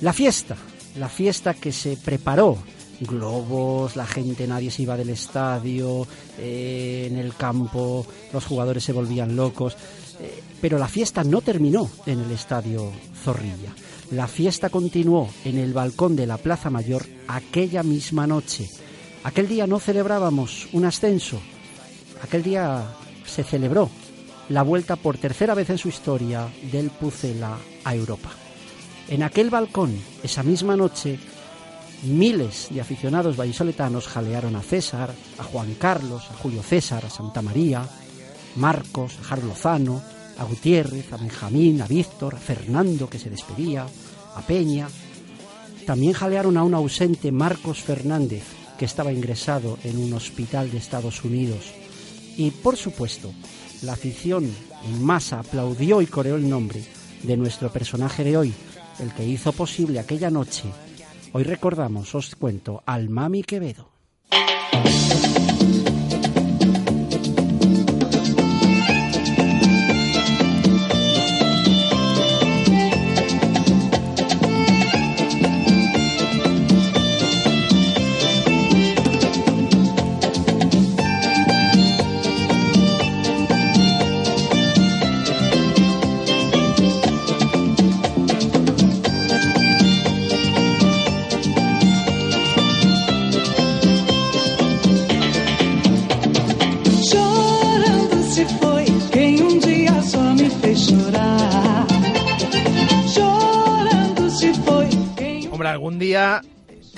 La 0.00 0.12
fiesta, 0.12 0.56
la 0.96 1.08
fiesta 1.08 1.54
que 1.54 1.72
se 1.72 1.96
preparó, 1.96 2.58
globos, 3.00 3.96
la 3.96 4.06
gente, 4.06 4.46
nadie 4.46 4.70
se 4.70 4.82
iba 4.82 4.96
del 4.96 5.10
estadio, 5.10 6.06
eh, 6.38 7.08
en 7.10 7.18
el 7.18 7.34
campo, 7.34 8.06
los 8.32 8.44
jugadores 8.44 8.84
se 8.84 8.92
volvían 8.92 9.36
locos, 9.36 9.76
eh, 10.20 10.42
pero 10.60 10.78
la 10.78 10.88
fiesta 10.88 11.24
no 11.24 11.40
terminó 11.40 11.90
en 12.06 12.20
el 12.20 12.30
estadio 12.30 12.92
Zorrilla. 13.22 13.74
La 14.10 14.28
fiesta 14.28 14.70
continuó 14.70 15.28
en 15.44 15.58
el 15.58 15.72
balcón 15.72 16.14
de 16.14 16.26
la 16.26 16.38
Plaza 16.38 16.70
Mayor 16.70 17.04
aquella 17.28 17.82
misma 17.82 18.26
noche. 18.26 18.68
Aquel 19.26 19.48
día 19.48 19.66
no 19.66 19.80
celebrábamos 19.80 20.68
un 20.72 20.84
ascenso, 20.84 21.40
aquel 22.22 22.44
día 22.44 22.84
se 23.26 23.42
celebró 23.42 23.90
la 24.50 24.62
vuelta 24.62 24.94
por 24.94 25.18
tercera 25.18 25.52
vez 25.52 25.68
en 25.68 25.78
su 25.78 25.88
historia 25.88 26.48
del 26.70 26.90
Pucela 26.90 27.58
a 27.82 27.92
Europa. 27.96 28.30
En 29.08 29.24
aquel 29.24 29.50
balcón, 29.50 29.98
esa 30.22 30.44
misma 30.44 30.76
noche, 30.76 31.18
miles 32.04 32.68
de 32.70 32.80
aficionados 32.80 33.36
vallisoletanos 33.36 34.06
jalearon 34.06 34.54
a 34.54 34.62
César, 34.62 35.12
a 35.38 35.42
Juan 35.42 35.74
Carlos, 35.74 36.22
a 36.30 36.34
Julio 36.34 36.62
César, 36.62 37.04
a 37.04 37.10
Santa 37.10 37.42
María, 37.42 37.84
Marcos, 38.54 39.18
a 39.20 39.24
Jaro 39.24 39.42
Lozano, 39.42 40.04
a 40.38 40.44
Gutiérrez, 40.44 41.12
a 41.12 41.16
Benjamín, 41.16 41.82
a 41.82 41.88
Víctor, 41.88 42.36
a 42.36 42.38
Fernando 42.38 43.10
que 43.10 43.18
se 43.18 43.28
despedía, 43.28 43.88
a 44.36 44.42
Peña. 44.42 44.86
También 45.84 46.12
jalearon 46.12 46.56
a 46.56 46.62
un 46.62 46.74
ausente 46.74 47.32
Marcos 47.32 47.82
Fernández 47.82 48.65
que 48.78 48.84
estaba 48.84 49.12
ingresado 49.12 49.78
en 49.84 49.98
un 49.98 50.12
hospital 50.12 50.70
de 50.70 50.78
Estados 50.78 51.24
Unidos. 51.24 51.72
Y 52.36 52.50
por 52.50 52.76
supuesto, 52.76 53.32
la 53.82 53.92
afición 53.92 54.50
en 54.84 55.04
masa 55.04 55.40
aplaudió 55.40 56.02
y 56.02 56.06
coreó 56.06 56.36
el 56.36 56.48
nombre 56.48 56.82
de 57.22 57.36
nuestro 57.36 57.72
personaje 57.72 58.24
de 58.24 58.36
hoy, 58.36 58.54
el 58.98 59.12
que 59.12 59.26
hizo 59.26 59.52
posible 59.52 59.98
aquella 59.98 60.30
noche. 60.30 60.64
Hoy 61.32 61.42
recordamos, 61.44 62.14
os 62.14 62.34
cuento, 62.36 62.82
al 62.86 63.08
Mami 63.08 63.42
Quevedo. 63.42 63.90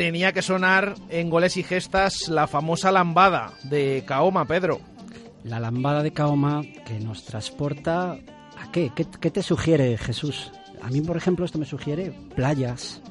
Tenía 0.08 0.32
que 0.32 0.40
sonar 0.40 0.94
en 1.10 1.28
goles 1.28 1.58
y 1.58 1.62
gestas 1.62 2.28
la 2.28 2.46
famosa 2.46 2.90
lambada 2.90 3.52
de 3.64 4.04
Kaoma, 4.06 4.46
Pedro. 4.46 4.80
La 5.44 5.60
lambada 5.60 6.02
de 6.02 6.12
Kaoma 6.12 6.62
que 6.86 6.98
nos 6.98 7.26
transporta 7.26 8.12
a 8.12 8.72
qué? 8.72 8.90
qué? 8.96 9.04
qué 9.20 9.30
te 9.30 9.42
sugiere 9.42 9.98
Jesús? 9.98 10.50
A 10.80 10.88
mí, 10.88 11.02
por 11.02 11.18
ejemplo, 11.18 11.44
esto 11.44 11.58
me 11.58 11.66
sugiere 11.66 12.14
playas, 12.34 13.02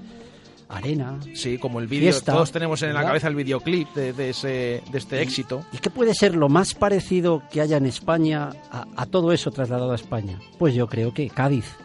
arena. 0.69 1.19
Sí, 1.35 1.59
como 1.59 1.81
el 1.81 1.85
vídeo, 1.85 2.19
todos 2.21 2.51
tenemos 2.51 2.81
en 2.81 2.95
la 2.95 3.03
cabeza 3.03 3.27
el 3.27 3.35
videoclip 3.35 3.93
de, 3.93 4.13
de 4.13 4.31
ese, 4.31 4.81
de 4.91 4.97
este 4.97 5.21
éxito. 5.21 5.63
¿Y 5.71 5.77
qué 5.77 5.91
puede 5.91 6.15
ser 6.15 6.35
lo 6.35 6.49
más 6.49 6.73
parecido 6.73 7.43
que 7.51 7.61
haya 7.61 7.77
en 7.77 7.85
España 7.85 8.49
a, 8.71 8.87
a 8.95 9.05
todo 9.05 9.31
eso 9.33 9.51
trasladado 9.51 9.91
a 9.91 9.95
España? 9.95 10.39
Pues 10.57 10.73
yo 10.73 10.87
creo 10.87 11.13
que 11.13 11.29
Cádiz, 11.29 11.75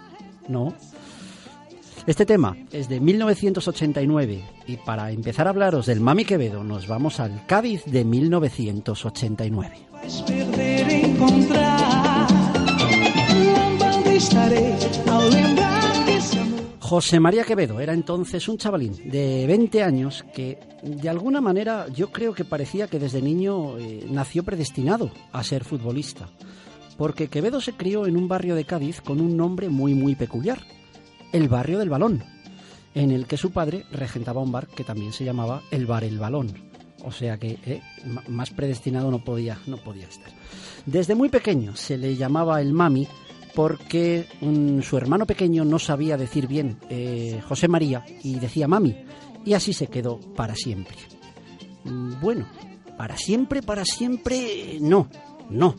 ¿no? 0.48 0.74
Este 2.04 2.26
tema 2.26 2.56
es 2.72 2.88
de 2.88 2.98
1989 2.98 4.42
y 4.66 4.76
para 4.78 5.12
empezar 5.12 5.46
a 5.46 5.50
hablaros 5.50 5.86
del 5.86 6.00
Mami 6.00 6.24
Quevedo 6.24 6.64
nos 6.64 6.88
vamos 6.88 7.20
al 7.20 7.46
Cádiz 7.46 7.84
de 7.84 8.04
1989. 8.04 9.70
Vais 9.92 10.22
perder 10.22 10.90
e 10.90 11.06
encontrar. 11.06 12.26
Lambando 13.54 14.10
estarei 14.10 14.74
ao 15.08 15.28
lembrar 15.28 16.04
que 16.04 16.16
esse 16.16 16.40
amor. 16.40 16.60
José 16.80 17.20
María 17.20 17.44
Quevedo 17.44 17.78
era 17.78 17.92
entonces 17.92 18.48
un 18.48 18.58
chavalín 18.58 18.98
de 19.08 19.46
20 19.46 19.84
años 19.84 20.24
que 20.34 20.58
de 20.82 21.08
alguna 21.08 21.40
manera 21.40 21.86
yo 21.94 22.10
creo 22.10 22.34
que 22.34 22.44
parecía 22.44 22.88
que 22.88 22.98
desde 22.98 23.22
niño 23.22 23.78
eh, 23.78 24.08
nació 24.10 24.42
predestinado 24.42 25.12
a 25.30 25.44
ser 25.44 25.62
futbolista. 25.62 26.28
Porque 26.98 27.28
Quevedo 27.28 27.60
se 27.60 27.74
crió 27.74 28.06
en 28.06 28.16
un 28.16 28.26
barrio 28.26 28.56
de 28.56 28.64
Cádiz 28.64 29.00
con 29.00 29.20
un 29.20 29.36
nombre 29.36 29.68
muy 29.68 29.94
muy 29.94 30.16
peculiar, 30.16 30.58
el 31.32 31.48
barrio 31.48 31.78
del 31.78 31.90
balón, 31.90 32.22
en 32.94 33.10
el 33.10 33.26
que 33.26 33.36
su 33.36 33.50
padre 33.50 33.84
regentaba 33.90 34.40
un 34.40 34.52
bar 34.52 34.68
que 34.68 34.84
también 34.84 35.12
se 35.12 35.24
llamaba 35.24 35.62
el 35.70 35.86
bar 35.86 36.04
El 36.04 36.18
Balón. 36.18 36.52
O 37.04 37.10
sea 37.10 37.36
que 37.36 37.58
eh, 37.66 37.82
más 38.28 38.50
predestinado 38.50 39.10
no 39.10 39.24
podía, 39.24 39.58
no 39.66 39.76
podía 39.76 40.06
estar. 40.06 40.30
Desde 40.86 41.14
muy 41.14 41.28
pequeño 41.28 41.74
se 41.74 41.98
le 41.98 42.16
llamaba 42.16 42.60
el 42.60 42.72
mami 42.72 43.08
porque 43.54 44.26
su 44.82 44.96
hermano 44.96 45.26
pequeño 45.26 45.64
no 45.64 45.78
sabía 45.78 46.16
decir 46.16 46.46
bien 46.46 46.78
eh, 46.88 47.40
José 47.48 47.68
María 47.68 48.04
y 48.22 48.38
decía 48.38 48.68
mami. 48.68 48.96
Y 49.44 49.54
así 49.54 49.72
se 49.72 49.88
quedó 49.88 50.20
para 50.36 50.54
siempre. 50.54 50.96
Mm, 51.84 52.20
Bueno, 52.20 52.46
para 52.96 53.16
siempre, 53.16 53.62
para 53.62 53.84
siempre, 53.84 54.78
no, 54.80 55.08
no. 55.50 55.74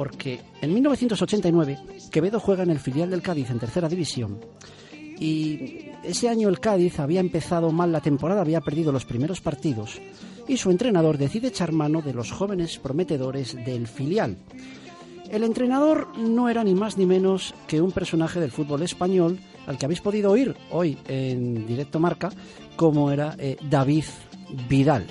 Porque 0.00 0.40
en 0.62 0.72
1989 0.72 1.78
Quevedo 2.10 2.40
juega 2.40 2.62
en 2.62 2.70
el 2.70 2.78
filial 2.78 3.10
del 3.10 3.20
Cádiz 3.20 3.50
en 3.50 3.58
tercera 3.58 3.86
división 3.86 4.40
y 4.96 5.90
ese 6.02 6.30
año 6.30 6.48
el 6.48 6.58
Cádiz 6.58 6.98
había 7.00 7.20
empezado 7.20 7.70
mal 7.70 7.92
la 7.92 8.00
temporada, 8.00 8.40
había 8.40 8.62
perdido 8.62 8.92
los 8.92 9.04
primeros 9.04 9.42
partidos 9.42 10.00
y 10.48 10.56
su 10.56 10.70
entrenador 10.70 11.18
decide 11.18 11.48
echar 11.48 11.72
mano 11.72 12.00
de 12.00 12.14
los 12.14 12.32
jóvenes 12.32 12.78
prometedores 12.78 13.54
del 13.62 13.86
filial. 13.86 14.38
El 15.30 15.44
entrenador 15.44 16.16
no 16.16 16.48
era 16.48 16.64
ni 16.64 16.74
más 16.74 16.96
ni 16.96 17.04
menos 17.04 17.54
que 17.68 17.82
un 17.82 17.92
personaje 17.92 18.40
del 18.40 18.52
fútbol 18.52 18.82
español 18.82 19.38
al 19.66 19.76
que 19.76 19.84
habéis 19.84 20.00
podido 20.00 20.30
oír 20.30 20.56
hoy 20.70 20.96
en 21.08 21.66
directo 21.66 22.00
marca, 22.00 22.30
como 22.74 23.10
era 23.10 23.36
eh, 23.38 23.58
David 23.68 24.04
Vidal. 24.66 25.06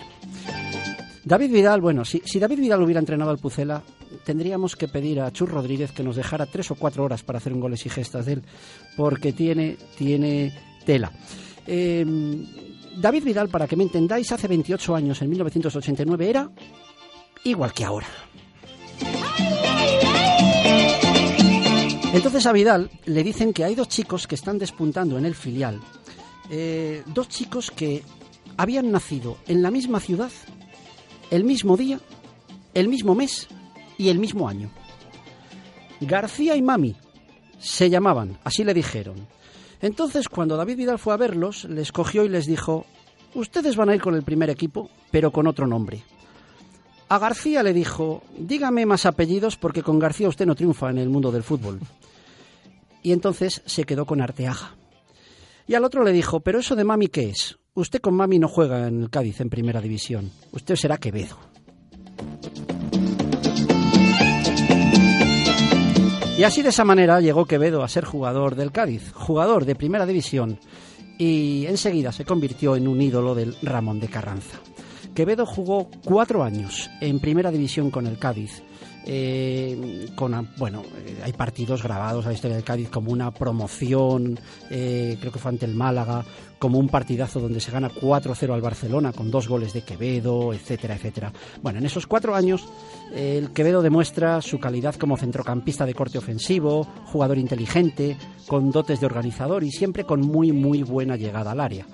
David 1.30 1.52
Vidal, 1.52 1.80
bueno, 1.80 2.06
si, 2.06 2.40
David 2.40 2.60
Vidal 2.60 2.82
hubiera 2.82 3.00
entrenado 3.00 3.30
al 3.30 3.38
Pucela, 3.38 3.84
tendríamos 4.26 4.76
que 4.76 4.88
pedir 4.88 5.22
a 5.22 5.32
Chus 5.32 5.50
Rodríguez 5.50 5.92
que 5.92 6.04
nos 6.04 6.16
dejara 6.16 6.46
tres 6.46 6.72
o 6.72 6.76
cuatro 6.76 7.04
horas 7.04 7.24
para 7.24 7.38
hacer 7.38 7.54
un 7.54 7.60
goles 7.60 7.86
y 7.86 7.90
gestas 7.90 8.26
de 8.26 8.34
él, 8.34 8.44
porque 8.98 9.34
tiene, 9.34 9.78
tiene 9.98 10.54
tela. 10.86 11.12
Eh, 11.68 12.06
David 12.98 13.24
Vidal, 13.24 13.50
para 13.50 13.68
que 13.68 13.76
me 13.76 13.84
entendáis, 13.84 14.32
hace 14.32 14.48
28 14.48 14.96
años, 14.96 15.22
en 15.22 15.30
1989, 15.30 16.30
era 16.30 16.50
igual 17.44 17.74
que 17.74 17.86
ahora. 17.86 18.08
Entonces 22.12 22.46
a 22.48 22.52
Vidal 22.52 22.90
le 23.06 23.24
dicen 23.24 23.54
que 23.54 23.64
hay 23.64 23.76
dos 23.76 23.88
chicos 23.88 24.26
que 24.26 24.36
están 24.36 24.58
despuntando 24.58 25.18
en 25.18 25.26
el 25.26 25.36
filial. 25.36 25.80
Eh, 26.50 27.04
dos 27.06 27.30
chicos 27.30 27.70
que 27.72 28.04
habían 28.58 28.92
nacido 28.92 29.38
en 29.48 29.62
la 29.62 29.70
misma 29.70 30.00
ciudad, 30.00 30.32
el 31.30 31.44
mismo 31.44 31.78
día, 31.78 32.00
el 32.74 32.88
mismo 32.88 33.14
mes 33.14 33.48
y 34.00 34.10
el 34.10 34.18
mismo 34.18 34.50
año. 34.50 34.72
García 36.02 36.56
y 36.56 36.64
Mami 36.64 36.96
se 37.60 37.90
llamaban, 37.90 38.40
así 38.44 38.64
le 38.64 38.74
dijeron. 38.74 39.28
Entonces 39.82 40.30
cuando 40.30 40.58
David 40.58 40.78
Vidal 40.78 40.98
fue 40.98 41.14
a 41.14 41.18
verlos, 41.18 41.66
les 41.66 41.92
cogió 41.92 42.24
y 42.24 42.30
les 42.30 42.48
dijo, 42.48 42.86
ustedes 43.36 43.76
van 43.76 43.90
a 43.90 43.96
ir 43.96 44.02
con 44.02 44.16
el 44.16 44.24
primer 44.24 44.50
equipo, 44.50 44.90
pero 45.12 45.32
con 45.32 45.46
otro 45.46 45.68
nombre. 45.68 46.02
A 47.10 47.20
García 47.20 47.62
le 47.62 47.74
dijo, 47.74 48.24
dígame 48.38 48.86
más 48.86 49.06
apellidos 49.06 49.58
porque 49.58 49.84
con 49.84 50.00
García 50.00 50.30
usted 50.30 50.46
no 50.46 50.56
triunfa 50.56 50.90
en 50.90 50.98
el 50.98 51.10
mundo 51.10 51.32
del 51.32 51.44
fútbol. 51.44 51.80
Y 53.02 53.14
entonces 53.14 53.62
se 53.66 53.86
quedó 53.86 54.06
con 54.06 54.20
Arteaga. 54.20 54.76
Y 55.68 55.76
al 55.76 55.86
otro 55.86 56.04
le 56.04 56.12
dijo, 56.12 56.42
pero 56.42 56.60
eso 56.60 56.76
de 56.76 56.84
Mami, 56.84 57.08
¿qué 57.08 57.30
es? 57.30 57.58
Usted 57.74 58.02
con 58.02 58.14
Mami 58.14 58.40
no 58.40 58.50
juega 58.50 58.90
en 58.90 59.04
el 59.04 59.10
Cádiz 59.10 59.40
en 59.40 59.50
primera 59.50 59.80
división. 59.80 60.32
Usted 60.52 60.76
será 60.76 60.98
Quevedo. 60.98 61.38
Y 66.40 66.46
así 66.46 66.62
de 66.62 66.70
esa 66.70 66.86
manera 66.86 67.20
llegó 67.20 67.44
Quevedo 67.44 67.84
a 67.84 67.90
ser 67.90 68.06
jugador 68.06 68.56
del 68.56 68.72
Cádiz, 68.72 69.12
jugador 69.12 69.66
de 69.66 69.76
primera 69.76 70.06
división, 70.06 70.58
y 71.18 71.66
enseguida 71.66 72.14
se 72.14 72.24
convirtió 72.24 72.78
en 72.78 72.88
un 72.88 73.02
ídolo 73.02 73.36
del 73.36 73.58
Ramón 73.62 74.00
de 74.00 74.08
Carranza. 74.08 74.58
Quevedo 75.14 75.46
jugó 75.46 75.90
cuatro 76.06 76.42
años 76.42 76.90
en 77.02 77.20
primera 77.20 77.52
división 77.52 77.92
con 77.92 78.08
el 78.08 78.18
Cádiz. 78.18 78.64
Eh, 79.06 80.10
con 80.16 80.50
bueno 80.58 80.84
eh, 81.06 81.20
hay 81.24 81.34
partidos 81.34 81.84
grabados 81.84 82.26
a 82.26 82.30
la 82.30 82.36
historia 82.36 82.56
del 82.56 82.66
Cádiz 82.66 82.90
como 82.90 83.12
una 83.12 83.32
promoción 83.32 84.40
eh, 84.70 85.18
creo 85.20 85.32
que 85.32 85.40
fue 85.40 85.50
ante 85.50 85.66
el 85.66 85.76
Málaga 85.76 86.24
como 86.60 86.78
un 86.78 86.90
partidazo 86.90 87.40
donde 87.40 87.62
se 87.62 87.72
gana 87.72 87.90
4-0 87.90 88.54
al 88.54 88.62
Barcelona 88.62 89.14
con 89.14 89.32
dos 89.32 89.48
goles 89.48 89.74
de 89.74 89.84
Quevedo 89.84 90.54
etcétera 90.54 90.96
etcétera 90.96 91.34
bueno 91.62 91.80
en 91.80 91.86
esos 91.86 92.08
cuatro 92.08 92.36
años 92.36 92.68
el 93.14 93.52
Quevedo 93.52 93.82
demuestra 93.82 94.42
su 94.42 94.60
calidad 94.60 94.96
como 94.96 95.18
centrocampista 95.18 95.86
de 95.86 95.94
corte 95.94 96.18
ofensivo 96.18 96.84
jugador 97.06 97.38
inteligente 97.38 98.18
con 98.48 98.72
dotes 98.72 99.00
de 99.00 99.06
organizador 99.06 99.64
y 99.64 99.72
siempre 99.72 100.04
con 100.04 100.22
muy 100.22 100.52
muy 100.52 100.84
buena 100.84 101.16
llegada 101.16 101.52
al 101.52 101.62
área 101.62 101.88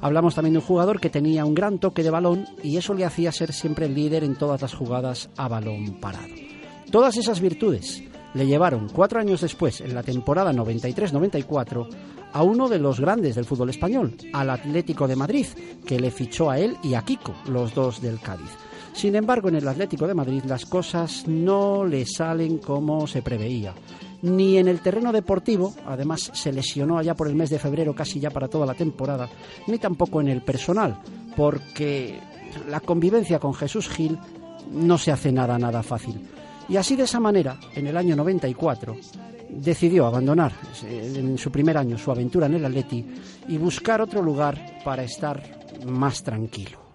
Hablamos 0.00 0.34
también 0.34 0.52
de 0.52 0.58
un 0.58 0.64
jugador 0.64 1.00
que 1.00 1.10
tenía 1.10 1.44
un 1.44 1.54
gran 1.54 1.78
toque 1.78 2.02
de 2.02 2.10
balón 2.10 2.46
y 2.62 2.76
eso 2.76 2.94
le 2.94 3.04
hacía 3.04 3.32
ser 3.32 3.52
siempre 3.52 3.86
el 3.86 3.94
líder 3.94 4.24
en 4.24 4.36
todas 4.36 4.60
las 4.60 4.74
jugadas 4.74 5.30
a 5.36 5.48
balón 5.48 5.98
parado. 6.00 6.45
Todas 6.90 7.16
esas 7.16 7.40
virtudes 7.40 8.02
le 8.34 8.46
llevaron 8.46 8.88
cuatro 8.92 9.18
años 9.18 9.40
después, 9.40 9.80
en 9.80 9.94
la 9.94 10.02
temporada 10.02 10.52
93-94, 10.52 11.88
a 12.32 12.42
uno 12.42 12.68
de 12.68 12.78
los 12.78 13.00
grandes 13.00 13.34
del 13.34 13.44
fútbol 13.44 13.70
español, 13.70 14.14
al 14.32 14.50
Atlético 14.50 15.08
de 15.08 15.16
Madrid, 15.16 15.46
que 15.86 15.98
le 15.98 16.10
fichó 16.10 16.50
a 16.50 16.58
él 16.58 16.76
y 16.82 16.94
a 16.94 17.02
Kiko, 17.02 17.34
los 17.48 17.74
dos 17.74 18.00
del 18.00 18.20
Cádiz. 18.20 18.50
Sin 18.92 19.16
embargo, 19.16 19.48
en 19.48 19.56
el 19.56 19.68
Atlético 19.68 20.06
de 20.06 20.14
Madrid 20.14 20.42
las 20.46 20.64
cosas 20.64 21.26
no 21.26 21.84
le 21.84 22.06
salen 22.06 22.58
como 22.58 23.06
se 23.06 23.20
preveía. 23.20 23.74
Ni 24.22 24.56
en 24.56 24.68
el 24.68 24.80
terreno 24.80 25.12
deportivo, 25.12 25.74
además 25.86 26.30
se 26.32 26.52
lesionó 26.52 26.98
allá 26.98 27.14
por 27.14 27.28
el 27.28 27.34
mes 27.34 27.50
de 27.50 27.58
febrero 27.58 27.94
casi 27.94 28.20
ya 28.20 28.30
para 28.30 28.48
toda 28.48 28.64
la 28.64 28.74
temporada, 28.74 29.28
ni 29.66 29.78
tampoco 29.78 30.20
en 30.20 30.28
el 30.28 30.42
personal, 30.42 31.00
porque 31.36 32.18
la 32.68 32.80
convivencia 32.80 33.38
con 33.38 33.54
Jesús 33.54 33.88
Gil 33.88 34.18
no 34.72 34.98
se 34.98 35.12
hace 35.12 35.32
nada, 35.32 35.58
nada 35.58 35.82
fácil. 35.82 36.20
Y 36.68 36.76
así 36.76 36.96
de 36.96 37.04
esa 37.04 37.20
manera, 37.20 37.58
en 37.74 37.86
el 37.86 37.96
año 37.96 38.16
94, 38.16 38.96
decidió 39.48 40.06
abandonar 40.06 40.52
eh, 40.84 41.12
en 41.16 41.38
su 41.38 41.50
primer 41.50 41.78
año 41.78 41.96
su 41.96 42.10
aventura 42.10 42.46
en 42.46 42.54
el 42.54 42.64
Atleti 42.64 43.04
y 43.48 43.58
buscar 43.58 44.00
otro 44.00 44.22
lugar 44.22 44.80
para 44.84 45.04
estar 45.04 45.42
más 45.86 46.22
tranquilo. 46.22 46.85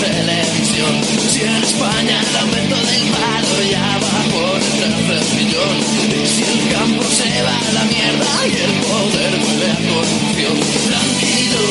Televisión. 0.00 1.20
Si 1.30 1.40
en 1.42 1.62
España 1.62 2.20
el 2.28 2.36
aumento 2.36 2.76
del 2.76 3.10
paro 3.12 3.62
Ya 3.70 3.98
va 4.02 4.16
por 4.32 4.56
el 4.58 4.72
tercer 4.80 5.24
millón 5.36 5.76
Y 6.10 6.26
si 6.26 6.42
el 6.42 6.60
campo 6.72 7.02
se 7.04 7.42
va 7.42 7.56
a 7.56 7.72
la 7.72 7.84
mierda 7.84 8.26
Y 8.46 8.56
el 8.66 8.74
poder 8.88 9.32
vuelve 9.38 9.68
a 9.70 9.76
corrupción. 9.76 10.56
Tranquilo, 10.90 11.62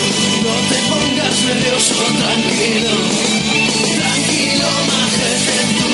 no 0.46 0.56
te 0.70 0.80
pongas 0.90 1.38
nervioso 1.44 1.96
Tranquilo, 2.24 2.94
tranquilo 4.00 4.70
Majete 4.88 5.54
en 5.62 5.70
tu 5.78 5.88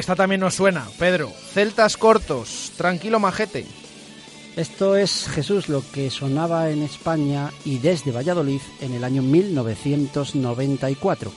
Esta 0.00 0.14
también 0.16 0.40
nos 0.40 0.54
suena, 0.54 0.86
Pedro. 0.98 1.32
Celtas 1.54 1.96
cortos, 1.96 2.72
tranquilo 2.76 3.18
majete. 3.18 3.66
Esto 4.58 4.96
es 4.96 5.28
Jesús 5.28 5.68
lo 5.68 5.84
que 5.92 6.10
sonaba 6.10 6.70
en 6.70 6.82
España 6.82 7.52
y 7.64 7.78
desde 7.78 8.10
Valladolid 8.10 8.60
en 8.80 8.92
el 8.92 9.04
año 9.04 9.22
1994. 9.22 11.32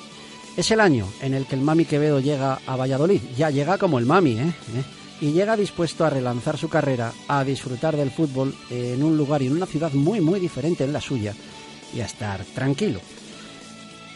Es 0.58 0.72
el 0.72 0.80
año 0.80 1.08
en 1.22 1.36
el 1.36 1.46
que 1.46 1.54
el 1.54 1.62
Mami 1.62 1.86
Quevedo 1.86 2.20
llega 2.20 2.60
a 2.66 2.76
Valladolid. 2.76 3.22
Ya 3.38 3.52
llega 3.52 3.78
como 3.78 4.00
el 4.00 4.08
Mami, 4.08 4.40
¿eh? 4.40 4.48
¿Eh? 4.48 4.84
Y 5.22 5.34
llega 5.34 5.56
dispuesto 5.56 6.04
a 6.04 6.10
relanzar 6.10 6.58
su 6.58 6.68
carrera, 6.68 7.14
a 7.28 7.44
disfrutar 7.44 7.96
del 7.96 8.10
fútbol 8.10 8.56
en 8.72 9.04
un 9.04 9.16
lugar 9.16 9.44
y 9.44 9.48
en 9.48 9.54
una 9.54 9.68
ciudad 9.68 9.92
muy, 9.92 10.20
muy 10.20 10.40
diferente 10.40 10.84
en 10.84 10.94
la 10.94 11.00
suya 11.00 11.36
y 11.94 12.02
a 12.02 12.06
estar 12.06 12.44
tranquilo. 12.56 13.02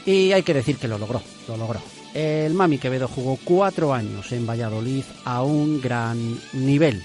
Y 0.03 0.31
hay 0.31 0.41
que 0.41 0.55
decir 0.55 0.77
que 0.77 0.87
lo 0.87 0.97
logró, 0.97 1.21
lo 1.47 1.57
logró. 1.57 1.79
El 2.15 2.55
Mami 2.55 2.79
Quevedo 2.79 3.07
jugó 3.07 3.37
cuatro 3.43 3.93
años 3.93 4.31
en 4.31 4.47
Valladolid 4.47 5.03
a 5.25 5.43
un 5.43 5.79
gran 5.79 6.39
nivel. 6.53 7.03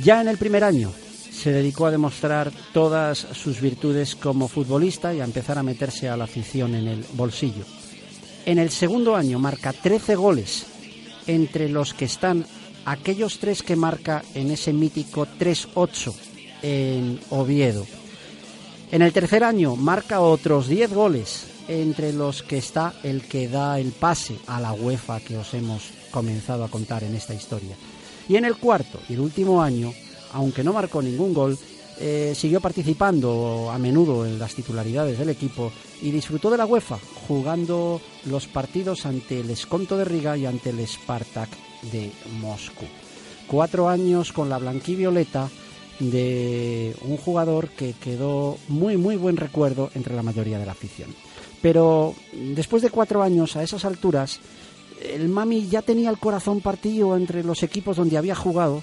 Ya 0.00 0.20
en 0.20 0.28
el 0.28 0.38
primer 0.38 0.64
año 0.64 0.92
se 1.30 1.52
dedicó 1.52 1.86
a 1.86 1.90
demostrar 1.90 2.52
todas 2.72 3.18
sus 3.18 3.60
virtudes 3.60 4.14
como 4.14 4.48
futbolista 4.48 5.14
y 5.14 5.20
a 5.20 5.24
empezar 5.24 5.58
a 5.58 5.62
meterse 5.62 6.08
a 6.08 6.16
la 6.16 6.24
afición 6.24 6.74
en 6.74 6.88
el 6.88 7.04
bolsillo. 7.14 7.64
En 8.46 8.58
el 8.58 8.70
segundo 8.70 9.16
año 9.16 9.38
marca 9.38 9.72
13 9.72 10.14
goles, 10.14 10.66
entre 11.26 11.68
los 11.68 11.94
que 11.94 12.06
están 12.06 12.44
aquellos 12.84 13.38
tres 13.38 13.62
que 13.62 13.76
marca 13.76 14.22
en 14.34 14.50
ese 14.50 14.72
mítico 14.72 15.26
3-8 15.26 16.12
en 16.62 17.20
Oviedo. 17.30 17.86
En 18.90 19.02
el 19.02 19.12
tercer 19.12 19.44
año 19.44 19.76
marca 19.76 20.20
otros 20.20 20.68
10 20.68 20.92
goles, 20.92 21.46
entre 21.68 22.12
los 22.12 22.42
que 22.42 22.58
está 22.58 22.94
el 23.02 23.22
que 23.22 23.48
da 23.48 23.78
el 23.78 23.92
pase 23.92 24.36
a 24.46 24.60
la 24.60 24.72
UEFA 24.72 25.20
que 25.20 25.36
os 25.36 25.54
hemos 25.54 25.82
comenzado 26.10 26.64
a 26.64 26.68
contar 26.68 27.04
en 27.04 27.14
esta 27.14 27.34
historia. 27.34 27.76
Y 28.28 28.36
en 28.36 28.44
el 28.44 28.56
cuarto 28.56 29.00
y 29.08 29.14
el 29.14 29.20
último 29.20 29.62
año, 29.62 29.92
aunque 30.32 30.64
no 30.64 30.72
marcó 30.72 31.02
ningún 31.02 31.34
gol, 31.34 31.58
eh, 32.00 32.32
siguió 32.34 32.60
participando 32.60 33.70
a 33.70 33.78
menudo 33.78 34.26
en 34.26 34.38
las 34.38 34.54
titularidades 34.54 35.18
del 35.18 35.28
equipo 35.28 35.70
y 36.00 36.10
disfrutó 36.10 36.50
de 36.50 36.56
la 36.56 36.66
UEFA 36.66 36.98
jugando 37.28 38.00
los 38.24 38.46
partidos 38.48 39.06
ante 39.06 39.40
el 39.40 39.50
Esconto 39.50 39.96
de 39.96 40.04
Riga 40.04 40.36
y 40.36 40.46
ante 40.46 40.70
el 40.70 40.86
Spartak 40.86 41.50
de 41.92 42.10
Moscú. 42.40 42.86
Cuatro 43.46 43.88
años 43.88 44.32
con 44.32 44.48
la 44.48 44.58
blanquivioleta 44.58 45.48
de 45.98 46.96
un 47.02 47.16
jugador 47.18 47.68
que 47.68 47.92
quedó 47.92 48.58
muy 48.68 48.96
muy 48.96 49.16
buen 49.16 49.36
recuerdo 49.36 49.90
entre 49.94 50.16
la 50.16 50.22
mayoría 50.22 50.58
de 50.58 50.66
la 50.66 50.72
afición. 50.72 51.14
Pero 51.60 52.14
después 52.32 52.82
de 52.82 52.90
cuatro 52.90 53.22
años 53.22 53.54
a 53.54 53.62
esas 53.62 53.84
alturas, 53.84 54.40
el 55.02 55.28
Mami 55.28 55.68
ya 55.68 55.82
tenía 55.82 56.10
el 56.10 56.18
corazón 56.18 56.60
partido 56.60 57.16
entre 57.16 57.42
los 57.42 57.62
equipos 57.62 57.96
donde 57.96 58.18
había 58.18 58.34
jugado 58.34 58.82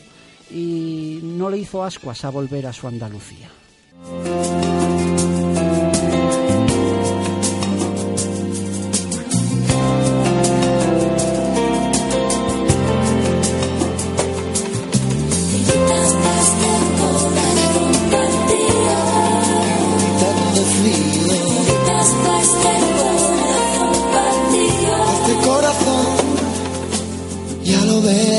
y 0.52 1.20
no 1.24 1.50
le 1.50 1.60
hizo 1.60 1.84
ascuas 1.84 2.26
a 2.26 2.30
volver 2.30 2.68
a 2.68 2.74
su 2.74 2.88
Andalucía. 2.88 3.50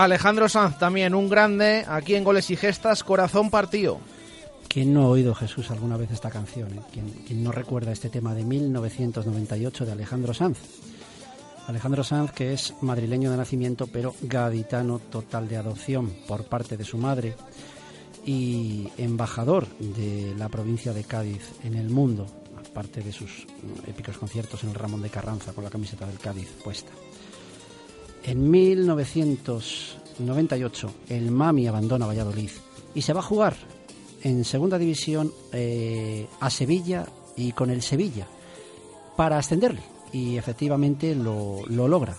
¿Quién 0.00 0.12
Alejandro 0.12 0.48
Sanz 0.48 0.78
también, 0.78 1.14
un 1.14 1.28
grande, 1.28 1.84
aquí 1.86 2.14
en 2.14 2.24
Goles 2.24 2.50
y 2.50 2.56
Gestas, 2.56 3.04
corazón 3.04 3.50
partido. 3.50 4.00
¿Quién 4.66 4.94
no 4.94 5.02
ha 5.02 5.08
oído 5.08 5.34
Jesús 5.34 5.70
alguna 5.70 5.98
vez 5.98 6.10
esta 6.10 6.30
canción? 6.30 6.72
eh? 6.72 6.80
¿Quién, 6.90 7.10
quién 7.26 7.44
no 7.44 7.52
recuerda 7.52 7.92
este 7.92 8.08
tema 8.08 8.34
de 8.34 8.42
1998 8.42 9.84
de 9.84 9.92
Alejandro 9.92 10.32
Sanz? 10.32 10.58
Alejandro 11.66 12.02
Sanz, 12.02 12.32
que 12.32 12.54
es 12.54 12.72
madrileño 12.80 13.30
de 13.30 13.36
nacimiento, 13.36 13.88
pero 13.88 14.14
gaditano 14.22 15.00
total 15.00 15.48
de 15.48 15.58
adopción 15.58 16.14
por 16.26 16.44
parte 16.44 16.78
de 16.78 16.84
su 16.84 16.96
madre 16.96 17.34
y 18.24 18.88
embajador 18.96 19.66
de 19.78 20.34
la 20.38 20.48
provincia 20.48 20.94
de 20.94 21.04
Cádiz 21.04 21.42
en 21.62 21.74
el 21.74 21.90
mundo, 21.90 22.24
aparte 22.58 23.02
de 23.02 23.12
sus 23.12 23.46
mm, 23.62 23.90
épicos 23.90 24.16
conciertos 24.16 24.64
en 24.64 24.70
el 24.70 24.76
Ramón 24.76 25.02
de 25.02 25.10
Carranza 25.10 25.52
con 25.52 25.62
la 25.62 25.70
camiseta 25.70 26.06
del 26.06 26.18
Cádiz 26.18 26.48
puesta. 26.64 26.90
En 28.24 28.50
1998 28.50 30.94
el 31.08 31.30
Mami 31.30 31.66
abandona 31.66 32.06
Valladolid 32.06 32.50
y 32.94 33.02
se 33.02 33.12
va 33.12 33.20
a 33.20 33.24
jugar 33.24 33.54
en 34.22 34.44
segunda 34.44 34.78
división 34.78 35.32
eh, 35.52 36.26
a 36.40 36.50
Sevilla 36.50 37.06
y 37.36 37.52
con 37.52 37.70
el 37.70 37.82
Sevilla 37.82 38.26
para 39.16 39.38
ascenderle 39.38 39.82
y 40.12 40.36
efectivamente 40.36 41.14
lo, 41.14 41.62
lo 41.68 41.86
logra. 41.88 42.16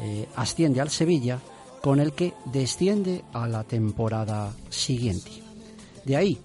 Eh, 0.00 0.26
asciende 0.36 0.80
al 0.80 0.90
Sevilla 0.90 1.38
con 1.80 2.00
el 2.00 2.12
que 2.12 2.34
desciende 2.46 3.22
a 3.32 3.46
la 3.46 3.62
temporada 3.64 4.52
siguiente. 4.68 5.30
De 6.04 6.16
ahí 6.16 6.38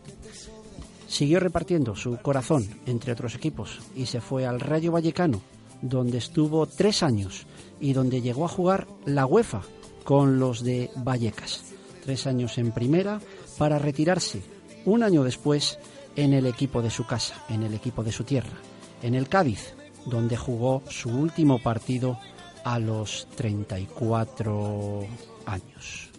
siguió 1.07 1.39
repartiendo 1.39 1.95
su 1.95 2.17
corazón 2.17 2.67
entre 2.85 3.13
otros 3.13 3.33
equipos 3.35 3.79
y 3.95 4.05
se 4.05 4.21
fue 4.21 4.45
al 4.45 4.59
Rayo 4.59 4.91
Vallecano, 4.91 5.41
donde 5.81 6.19
estuvo 6.19 6.67
tres 6.67 7.01
años 7.03 7.47
y 7.81 7.93
donde 7.93 8.21
llegó 8.21 8.45
a 8.45 8.49
jugar 8.49 8.87
la 9.05 9.25
UEFA 9.25 9.61
con 10.03 10.39
los 10.39 10.63
de 10.63 10.89
Vallecas. 10.95 11.65
Tres 12.03 12.27
años 12.27 12.57
en 12.57 12.71
primera 12.71 13.19
para 13.57 13.79
retirarse 13.79 14.41
un 14.85 15.03
año 15.03 15.23
después 15.23 15.77
en 16.15 16.33
el 16.33 16.45
equipo 16.45 16.81
de 16.81 16.89
su 16.89 17.05
casa, 17.05 17.43
en 17.49 17.63
el 17.63 17.73
equipo 17.73 18.03
de 18.03 18.11
su 18.11 18.23
tierra, 18.23 18.57
en 19.01 19.15
el 19.15 19.27
Cádiz, 19.27 19.73
donde 20.05 20.37
jugó 20.37 20.83
su 20.89 21.09
último 21.09 21.59
partido 21.59 22.17
a 22.63 22.79
los 22.79 23.27
34 23.35 25.05
años. 25.45 26.11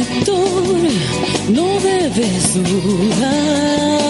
Protector 0.00 0.34
no 1.50 1.80
debes 1.80 2.54
dudar. 2.54 4.00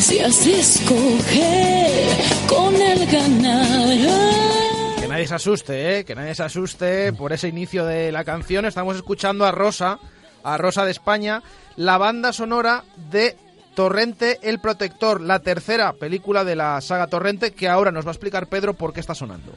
Si 0.00 0.18
has 0.20 0.44
de 0.44 0.60
escoger 0.60 2.08
con 2.48 2.74
el 2.74 3.06
ganar. 3.06 5.00
Que 5.00 5.08
nadie 5.08 5.26
se 5.26 5.34
asuste, 5.34 5.98
¿eh? 5.98 6.04
Que 6.04 6.14
nadie 6.14 6.34
se 6.34 6.42
asuste 6.42 7.12
por 7.12 7.32
ese 7.32 7.48
inicio 7.48 7.84
de 7.84 8.12
la 8.12 8.24
canción. 8.24 8.64
Estamos 8.66 8.96
escuchando 8.96 9.46
a 9.46 9.52
Rosa, 9.52 9.98
a 10.42 10.56
Rosa 10.56 10.84
de 10.84 10.90
España, 10.90 11.42
la 11.76 11.98
banda 11.98 12.32
sonora 12.32 12.84
de 13.10 13.36
Torrente 13.74 14.38
el 14.42 14.58
Protector, 14.58 15.20
la 15.20 15.38
tercera 15.40 15.92
película 15.92 16.44
de 16.44 16.56
la 16.56 16.80
saga 16.80 17.06
Torrente, 17.06 17.52
que 17.52 17.68
ahora 17.68 17.92
nos 17.92 18.04
va 18.04 18.10
a 18.10 18.12
explicar 18.12 18.48
Pedro 18.48 18.74
por 18.74 18.92
qué 18.92 19.00
está 19.00 19.14
sonando. 19.14 19.52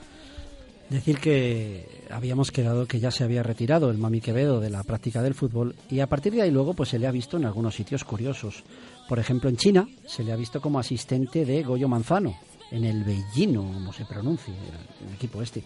Decir 0.89 1.19
que 1.19 2.00
habíamos 2.11 2.51
quedado 2.51 2.85
que 2.85 2.99
ya 2.99 3.11
se 3.11 3.23
había 3.23 3.43
retirado 3.43 3.89
el 3.89 3.97
Mami 3.97 4.21
Quevedo 4.21 4.59
de 4.59 4.69
la 4.69 4.83
práctica 4.83 5.21
del 5.21 5.33
fútbol 5.33 5.75
y 5.89 5.99
a 5.99 6.07
partir 6.07 6.33
de 6.33 6.41
ahí 6.41 6.51
luego 6.51 6.73
pues 6.73 6.89
se 6.89 6.99
le 6.99 7.07
ha 7.07 7.11
visto 7.11 7.37
en 7.37 7.45
algunos 7.45 7.75
sitios 7.75 8.03
curiosos. 8.03 8.63
Por 9.07 9.19
ejemplo, 9.19 9.49
en 9.49 9.57
China 9.57 9.87
se 10.05 10.23
le 10.23 10.31
ha 10.31 10.35
visto 10.35 10.61
como 10.61 10.79
asistente 10.79 11.45
de 11.45 11.63
Goyo 11.63 11.87
Manzano, 11.87 12.35
en 12.71 12.85
el 12.85 13.03
Beijing, 13.03 13.57
o 13.57 13.63
como 13.63 13.93
se 13.93 14.05
pronuncie, 14.05 14.53
el, 14.53 15.13
equipo 15.13 15.41
este. 15.41 15.63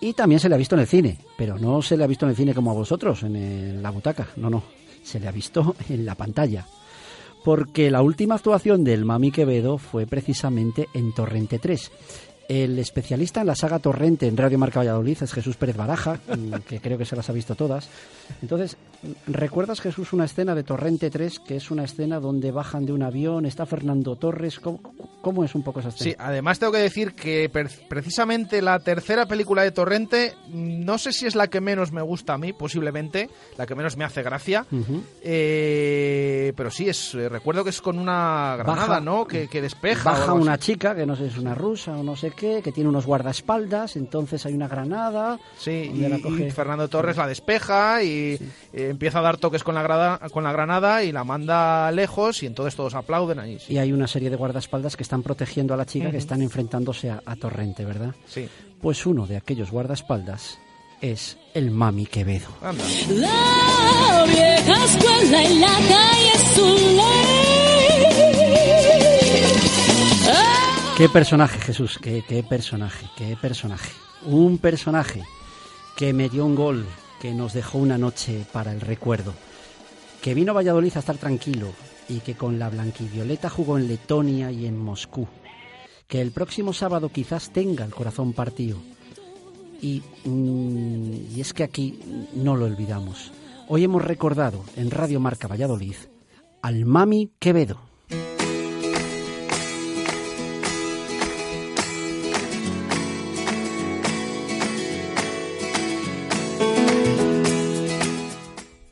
Y 0.00 0.12
también 0.12 0.40
se 0.40 0.48
le 0.48 0.54
ha 0.54 0.58
visto 0.58 0.74
en 0.74 0.80
el 0.80 0.86
cine, 0.86 1.18
pero 1.36 1.58
no 1.58 1.82
se 1.82 1.96
le 1.96 2.04
ha 2.04 2.08
visto 2.08 2.26
en 2.26 2.30
el 2.30 2.36
cine 2.36 2.54
como 2.54 2.70
a 2.70 2.74
vosotros, 2.74 3.22
en 3.22 3.82
la 3.82 3.90
butaca, 3.90 4.28
no, 4.36 4.50
no, 4.50 4.62
se 5.02 5.20
le 5.20 5.28
ha 5.28 5.32
visto 5.32 5.76
en 5.88 6.04
la 6.04 6.14
pantalla. 6.14 6.66
Porque 7.44 7.90
la 7.90 8.02
última 8.02 8.34
actuación 8.34 8.84
del 8.84 9.04
Mami 9.04 9.30
Quevedo 9.30 9.78
fue 9.78 10.06
precisamente 10.06 10.88
en 10.92 11.14
Torrente 11.14 11.58
3. 11.58 11.90
El 12.48 12.78
especialista 12.78 13.42
en 13.42 13.46
la 13.46 13.54
saga 13.54 13.78
Torrente 13.78 14.26
en 14.26 14.36
Radio 14.36 14.58
Marca 14.58 14.80
Valladolid 14.80 15.22
es 15.22 15.32
Jesús 15.34 15.56
Pérez 15.56 15.76
Baraja, 15.76 16.14
mm, 16.14 16.54
que 16.66 16.80
creo 16.80 16.96
que 16.96 17.04
se 17.04 17.14
las 17.14 17.28
ha 17.28 17.34
visto 17.34 17.54
todas. 17.54 17.88
Entonces, 18.40 18.76
¿recuerdas, 19.26 19.80
Jesús, 19.80 20.12
una 20.12 20.24
escena 20.24 20.54
de 20.54 20.62
Torrente 20.64 21.10
3, 21.10 21.38
que 21.40 21.56
es 21.56 21.70
una 21.70 21.84
escena 21.84 22.20
donde 22.20 22.50
bajan 22.50 22.84
de 22.86 22.92
un 22.92 23.02
avión, 23.02 23.46
está 23.46 23.66
Fernando 23.66 24.16
Torres? 24.16 24.58
¿Cómo, 24.60 24.80
cómo 25.20 25.44
es 25.44 25.54
un 25.54 25.62
poco 25.62 25.80
esa 25.80 25.90
escena? 25.90 26.10
Sí, 26.10 26.16
además 26.18 26.58
tengo 26.58 26.72
que 26.72 26.78
decir 26.78 27.14
que 27.14 27.50
precisamente 27.88 28.60
la 28.62 28.78
tercera 28.80 29.26
película 29.26 29.62
de 29.62 29.70
Torrente, 29.72 30.34
no 30.52 30.98
sé 30.98 31.12
si 31.12 31.26
es 31.26 31.34
la 31.34 31.48
que 31.48 31.60
menos 31.60 31.92
me 31.92 32.02
gusta 32.02 32.34
a 32.34 32.38
mí, 32.38 32.52
posiblemente, 32.52 33.28
la 33.56 33.66
que 33.66 33.74
menos 33.74 33.96
me 33.96 34.04
hace 34.04 34.22
gracia, 34.22 34.66
eh, 35.22 36.52
pero 36.56 36.70
sí, 36.70 36.88
es 36.88 37.14
eh, 37.14 37.28
recuerdo 37.28 37.62
que 37.64 37.70
es 37.70 37.80
con 37.80 37.98
una 37.98 38.56
granada, 38.58 38.86
Baja- 38.86 39.00
¿no? 39.00 39.26
Que, 39.26 39.48
que 39.48 39.60
despeja. 39.62 40.10
Baja 40.10 40.32
una 40.32 40.54
así. 40.54 40.72
chica, 40.72 40.94
que 40.94 41.06
no 41.06 41.14
sé 41.16 41.28
si 41.28 41.34
es 41.34 41.38
una 41.38 41.54
rusa 41.54 41.96
o 41.96 42.02
no 42.02 42.16
sé 42.16 42.32
qué, 42.32 42.60
que 42.62 42.72
tiene 42.72 42.88
unos 42.90 43.06
guardaespaldas, 43.06 43.96
entonces 43.96 44.44
hay 44.46 44.54
una 44.54 44.68
granada. 44.68 45.38
Sí, 45.58 45.70
y, 45.94 45.98
la 46.08 46.18
y 46.18 46.50
Fernando 46.50 46.88
Torres 46.88 47.16
la 47.16 47.26
despeja 47.26 48.02
y 48.02 48.38
eh, 48.72 48.87
empieza 48.88 49.18
a 49.18 49.22
dar 49.22 49.36
toques 49.38 49.62
con 49.64 49.74
la, 49.74 49.82
grada, 49.82 50.18
con 50.30 50.44
la 50.44 50.52
granada 50.52 51.02
y 51.04 51.12
la 51.12 51.24
manda 51.24 51.90
lejos 51.92 52.42
y 52.42 52.46
entonces 52.46 52.74
todos 52.76 52.94
aplauden 52.94 53.38
ahí. 53.38 53.58
Sí. 53.58 53.74
Y 53.74 53.78
hay 53.78 53.92
una 53.92 54.06
serie 54.06 54.30
de 54.30 54.36
guardaespaldas 54.36 54.96
que 54.96 55.02
están 55.02 55.22
protegiendo 55.22 55.74
a 55.74 55.76
la 55.76 55.86
chica, 55.86 56.10
que 56.10 56.16
están 56.18 56.42
enfrentándose 56.42 57.10
a, 57.10 57.22
a 57.24 57.36
Torrente, 57.36 57.84
¿verdad? 57.84 58.14
sí. 58.26 58.48
Pues 58.80 59.04
uno 59.06 59.26
de 59.26 59.36
aquellos 59.36 59.72
guardaespaldas 59.72 60.58
es 61.00 61.36
el 61.52 61.72
Mami 61.72 62.06
Quevedo. 62.06 62.46
Anda. 62.62 62.84
La 63.10 64.24
vieja 64.24 64.84
escuela 64.84 65.42
en 65.44 65.60
la 65.60 65.66
calle 65.66 66.38
Zuley. 66.54 68.38
Ah, 70.30 70.94
¿Qué 70.96 71.08
personaje, 71.08 71.58
Jesús? 71.60 71.98
¿Qué, 72.00 72.22
qué 72.28 72.42
personaje? 72.42 73.06
¿Qué 73.16 73.36
personaje? 73.40 73.90
Un 74.26 74.58
personaje 74.58 75.24
que 75.96 76.12
me 76.12 76.28
dio 76.28 76.44
un 76.44 76.54
gol, 76.54 76.86
que 77.20 77.34
nos 77.34 77.52
dejó 77.52 77.78
una 77.78 77.98
noche 77.98 78.44
para 78.52 78.72
el 78.72 78.80
recuerdo, 78.80 79.34
que 80.22 80.34
vino 80.34 80.54
Valladolid 80.54 80.92
a 80.96 81.00
estar 81.00 81.16
tranquilo 81.16 81.72
y 82.08 82.20
que 82.20 82.34
con 82.34 82.58
la 82.58 82.70
blanquivioleta 82.70 83.50
jugó 83.50 83.78
en 83.78 83.88
Letonia 83.88 84.50
y 84.50 84.66
en 84.66 84.78
Moscú, 84.78 85.26
que 86.06 86.20
el 86.20 86.30
próximo 86.30 86.72
sábado 86.72 87.10
quizás 87.10 87.50
tenga 87.50 87.84
el 87.84 87.94
corazón 87.94 88.32
partido. 88.32 88.78
Y, 89.80 90.02
mm, 90.24 91.36
y 91.36 91.40
es 91.40 91.52
que 91.52 91.62
aquí 91.62 92.00
no 92.34 92.56
lo 92.56 92.64
olvidamos. 92.64 93.30
Hoy 93.68 93.84
hemos 93.84 94.04
recordado 94.04 94.64
en 94.76 94.90
Radio 94.90 95.20
Marca 95.20 95.46
Valladolid 95.46 95.94
al 96.62 96.84
Mami 96.84 97.30
Quevedo. 97.38 97.87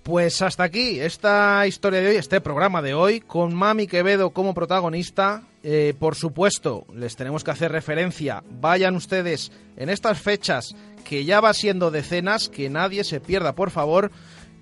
Pues 0.07 0.41
hasta 0.41 0.63
aquí 0.63 1.01
esta 1.01 1.67
historia 1.67 2.01
de 2.01 2.11
hoy, 2.11 2.15
este 2.15 2.41
programa 2.41 2.81
de 2.81 2.95
hoy, 2.95 3.19
con 3.19 3.53
Mami 3.53 3.89
Quevedo 3.89 4.31
como 4.31 4.55
protagonista. 4.55 5.43
Eh, 5.65 5.95
por 5.99 6.15
supuesto, 6.15 6.87
les 6.95 7.17
tenemos 7.17 7.43
que 7.43 7.51
hacer 7.51 7.73
referencia. 7.73 8.45
Vayan 8.49 8.95
ustedes 8.95 9.51
en 9.77 9.89
estas 9.89 10.21
fechas, 10.21 10.77
que 11.05 11.25
ya 11.25 11.41
va 11.41 11.53
siendo 11.55 11.91
decenas, 11.91 12.49
que 12.49 12.71
nadie 12.71 13.03
se 13.03 13.19
pierda, 13.19 13.57
por 13.57 13.73
favor, 13.73 14.13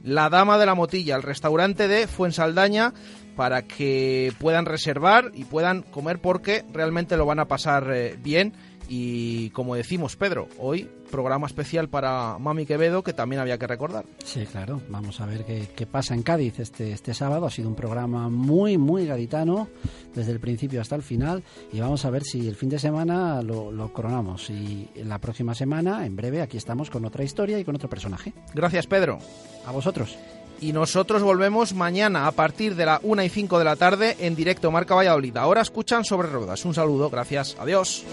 la 0.02 0.30
Dama 0.30 0.56
de 0.56 0.64
la 0.64 0.74
Motilla, 0.74 1.14
el 1.14 1.22
restaurante 1.22 1.88
de 1.88 2.06
Fuensaldaña, 2.06 2.94
para 3.36 3.66
que 3.66 4.32
puedan 4.38 4.64
reservar 4.64 5.30
y 5.34 5.44
puedan 5.44 5.82
comer 5.82 6.20
porque 6.20 6.64
realmente 6.72 7.18
lo 7.18 7.26
van 7.26 7.40
a 7.40 7.48
pasar 7.48 7.92
eh, 7.94 8.16
bien. 8.18 8.54
Y 8.88 9.50
como 9.50 9.74
decimos, 9.74 10.16
Pedro, 10.16 10.48
hoy 10.58 10.88
programa 11.14 11.46
especial 11.46 11.88
para 11.88 12.38
Mami 12.40 12.66
Quevedo 12.66 13.04
que 13.04 13.12
también 13.12 13.40
había 13.40 13.56
que 13.56 13.68
recordar. 13.68 14.04
Sí, 14.24 14.46
claro. 14.46 14.80
Vamos 14.88 15.20
a 15.20 15.26
ver 15.26 15.44
qué, 15.44 15.68
qué 15.76 15.86
pasa 15.86 16.12
en 16.12 16.24
Cádiz 16.24 16.58
este, 16.58 16.90
este 16.90 17.14
sábado. 17.14 17.46
Ha 17.46 17.50
sido 17.50 17.68
un 17.68 17.76
programa 17.76 18.28
muy, 18.28 18.78
muy 18.78 19.06
gaditano, 19.06 19.68
desde 20.12 20.32
el 20.32 20.40
principio 20.40 20.80
hasta 20.80 20.96
el 20.96 21.04
final. 21.04 21.44
Y 21.72 21.78
vamos 21.78 22.04
a 22.04 22.10
ver 22.10 22.24
si 22.24 22.48
el 22.48 22.56
fin 22.56 22.68
de 22.68 22.80
semana 22.80 23.42
lo, 23.42 23.70
lo 23.70 23.92
coronamos. 23.92 24.50
Y 24.50 24.90
la 25.04 25.20
próxima 25.20 25.54
semana, 25.54 26.04
en 26.04 26.16
breve, 26.16 26.42
aquí 26.42 26.56
estamos 26.56 26.90
con 26.90 27.04
otra 27.04 27.22
historia 27.22 27.60
y 27.60 27.64
con 27.64 27.76
otro 27.76 27.88
personaje. 27.88 28.32
Gracias, 28.52 28.88
Pedro. 28.88 29.18
A 29.66 29.70
vosotros. 29.70 30.18
Y 30.60 30.72
nosotros 30.72 31.22
volvemos 31.22 31.74
mañana 31.74 32.26
a 32.26 32.32
partir 32.32 32.74
de 32.74 32.86
la 32.86 32.98
1 33.04 33.22
y 33.22 33.28
5 33.28 33.56
de 33.60 33.64
la 33.64 33.76
tarde 33.76 34.16
en 34.18 34.34
directo 34.34 34.72
Marca 34.72 34.96
Valladolid. 34.96 35.36
Ahora 35.36 35.62
escuchan 35.62 36.04
sobre 36.04 36.26
ruedas. 36.26 36.64
Un 36.64 36.74
saludo, 36.74 37.08
gracias, 37.08 37.56
adiós. 37.60 38.04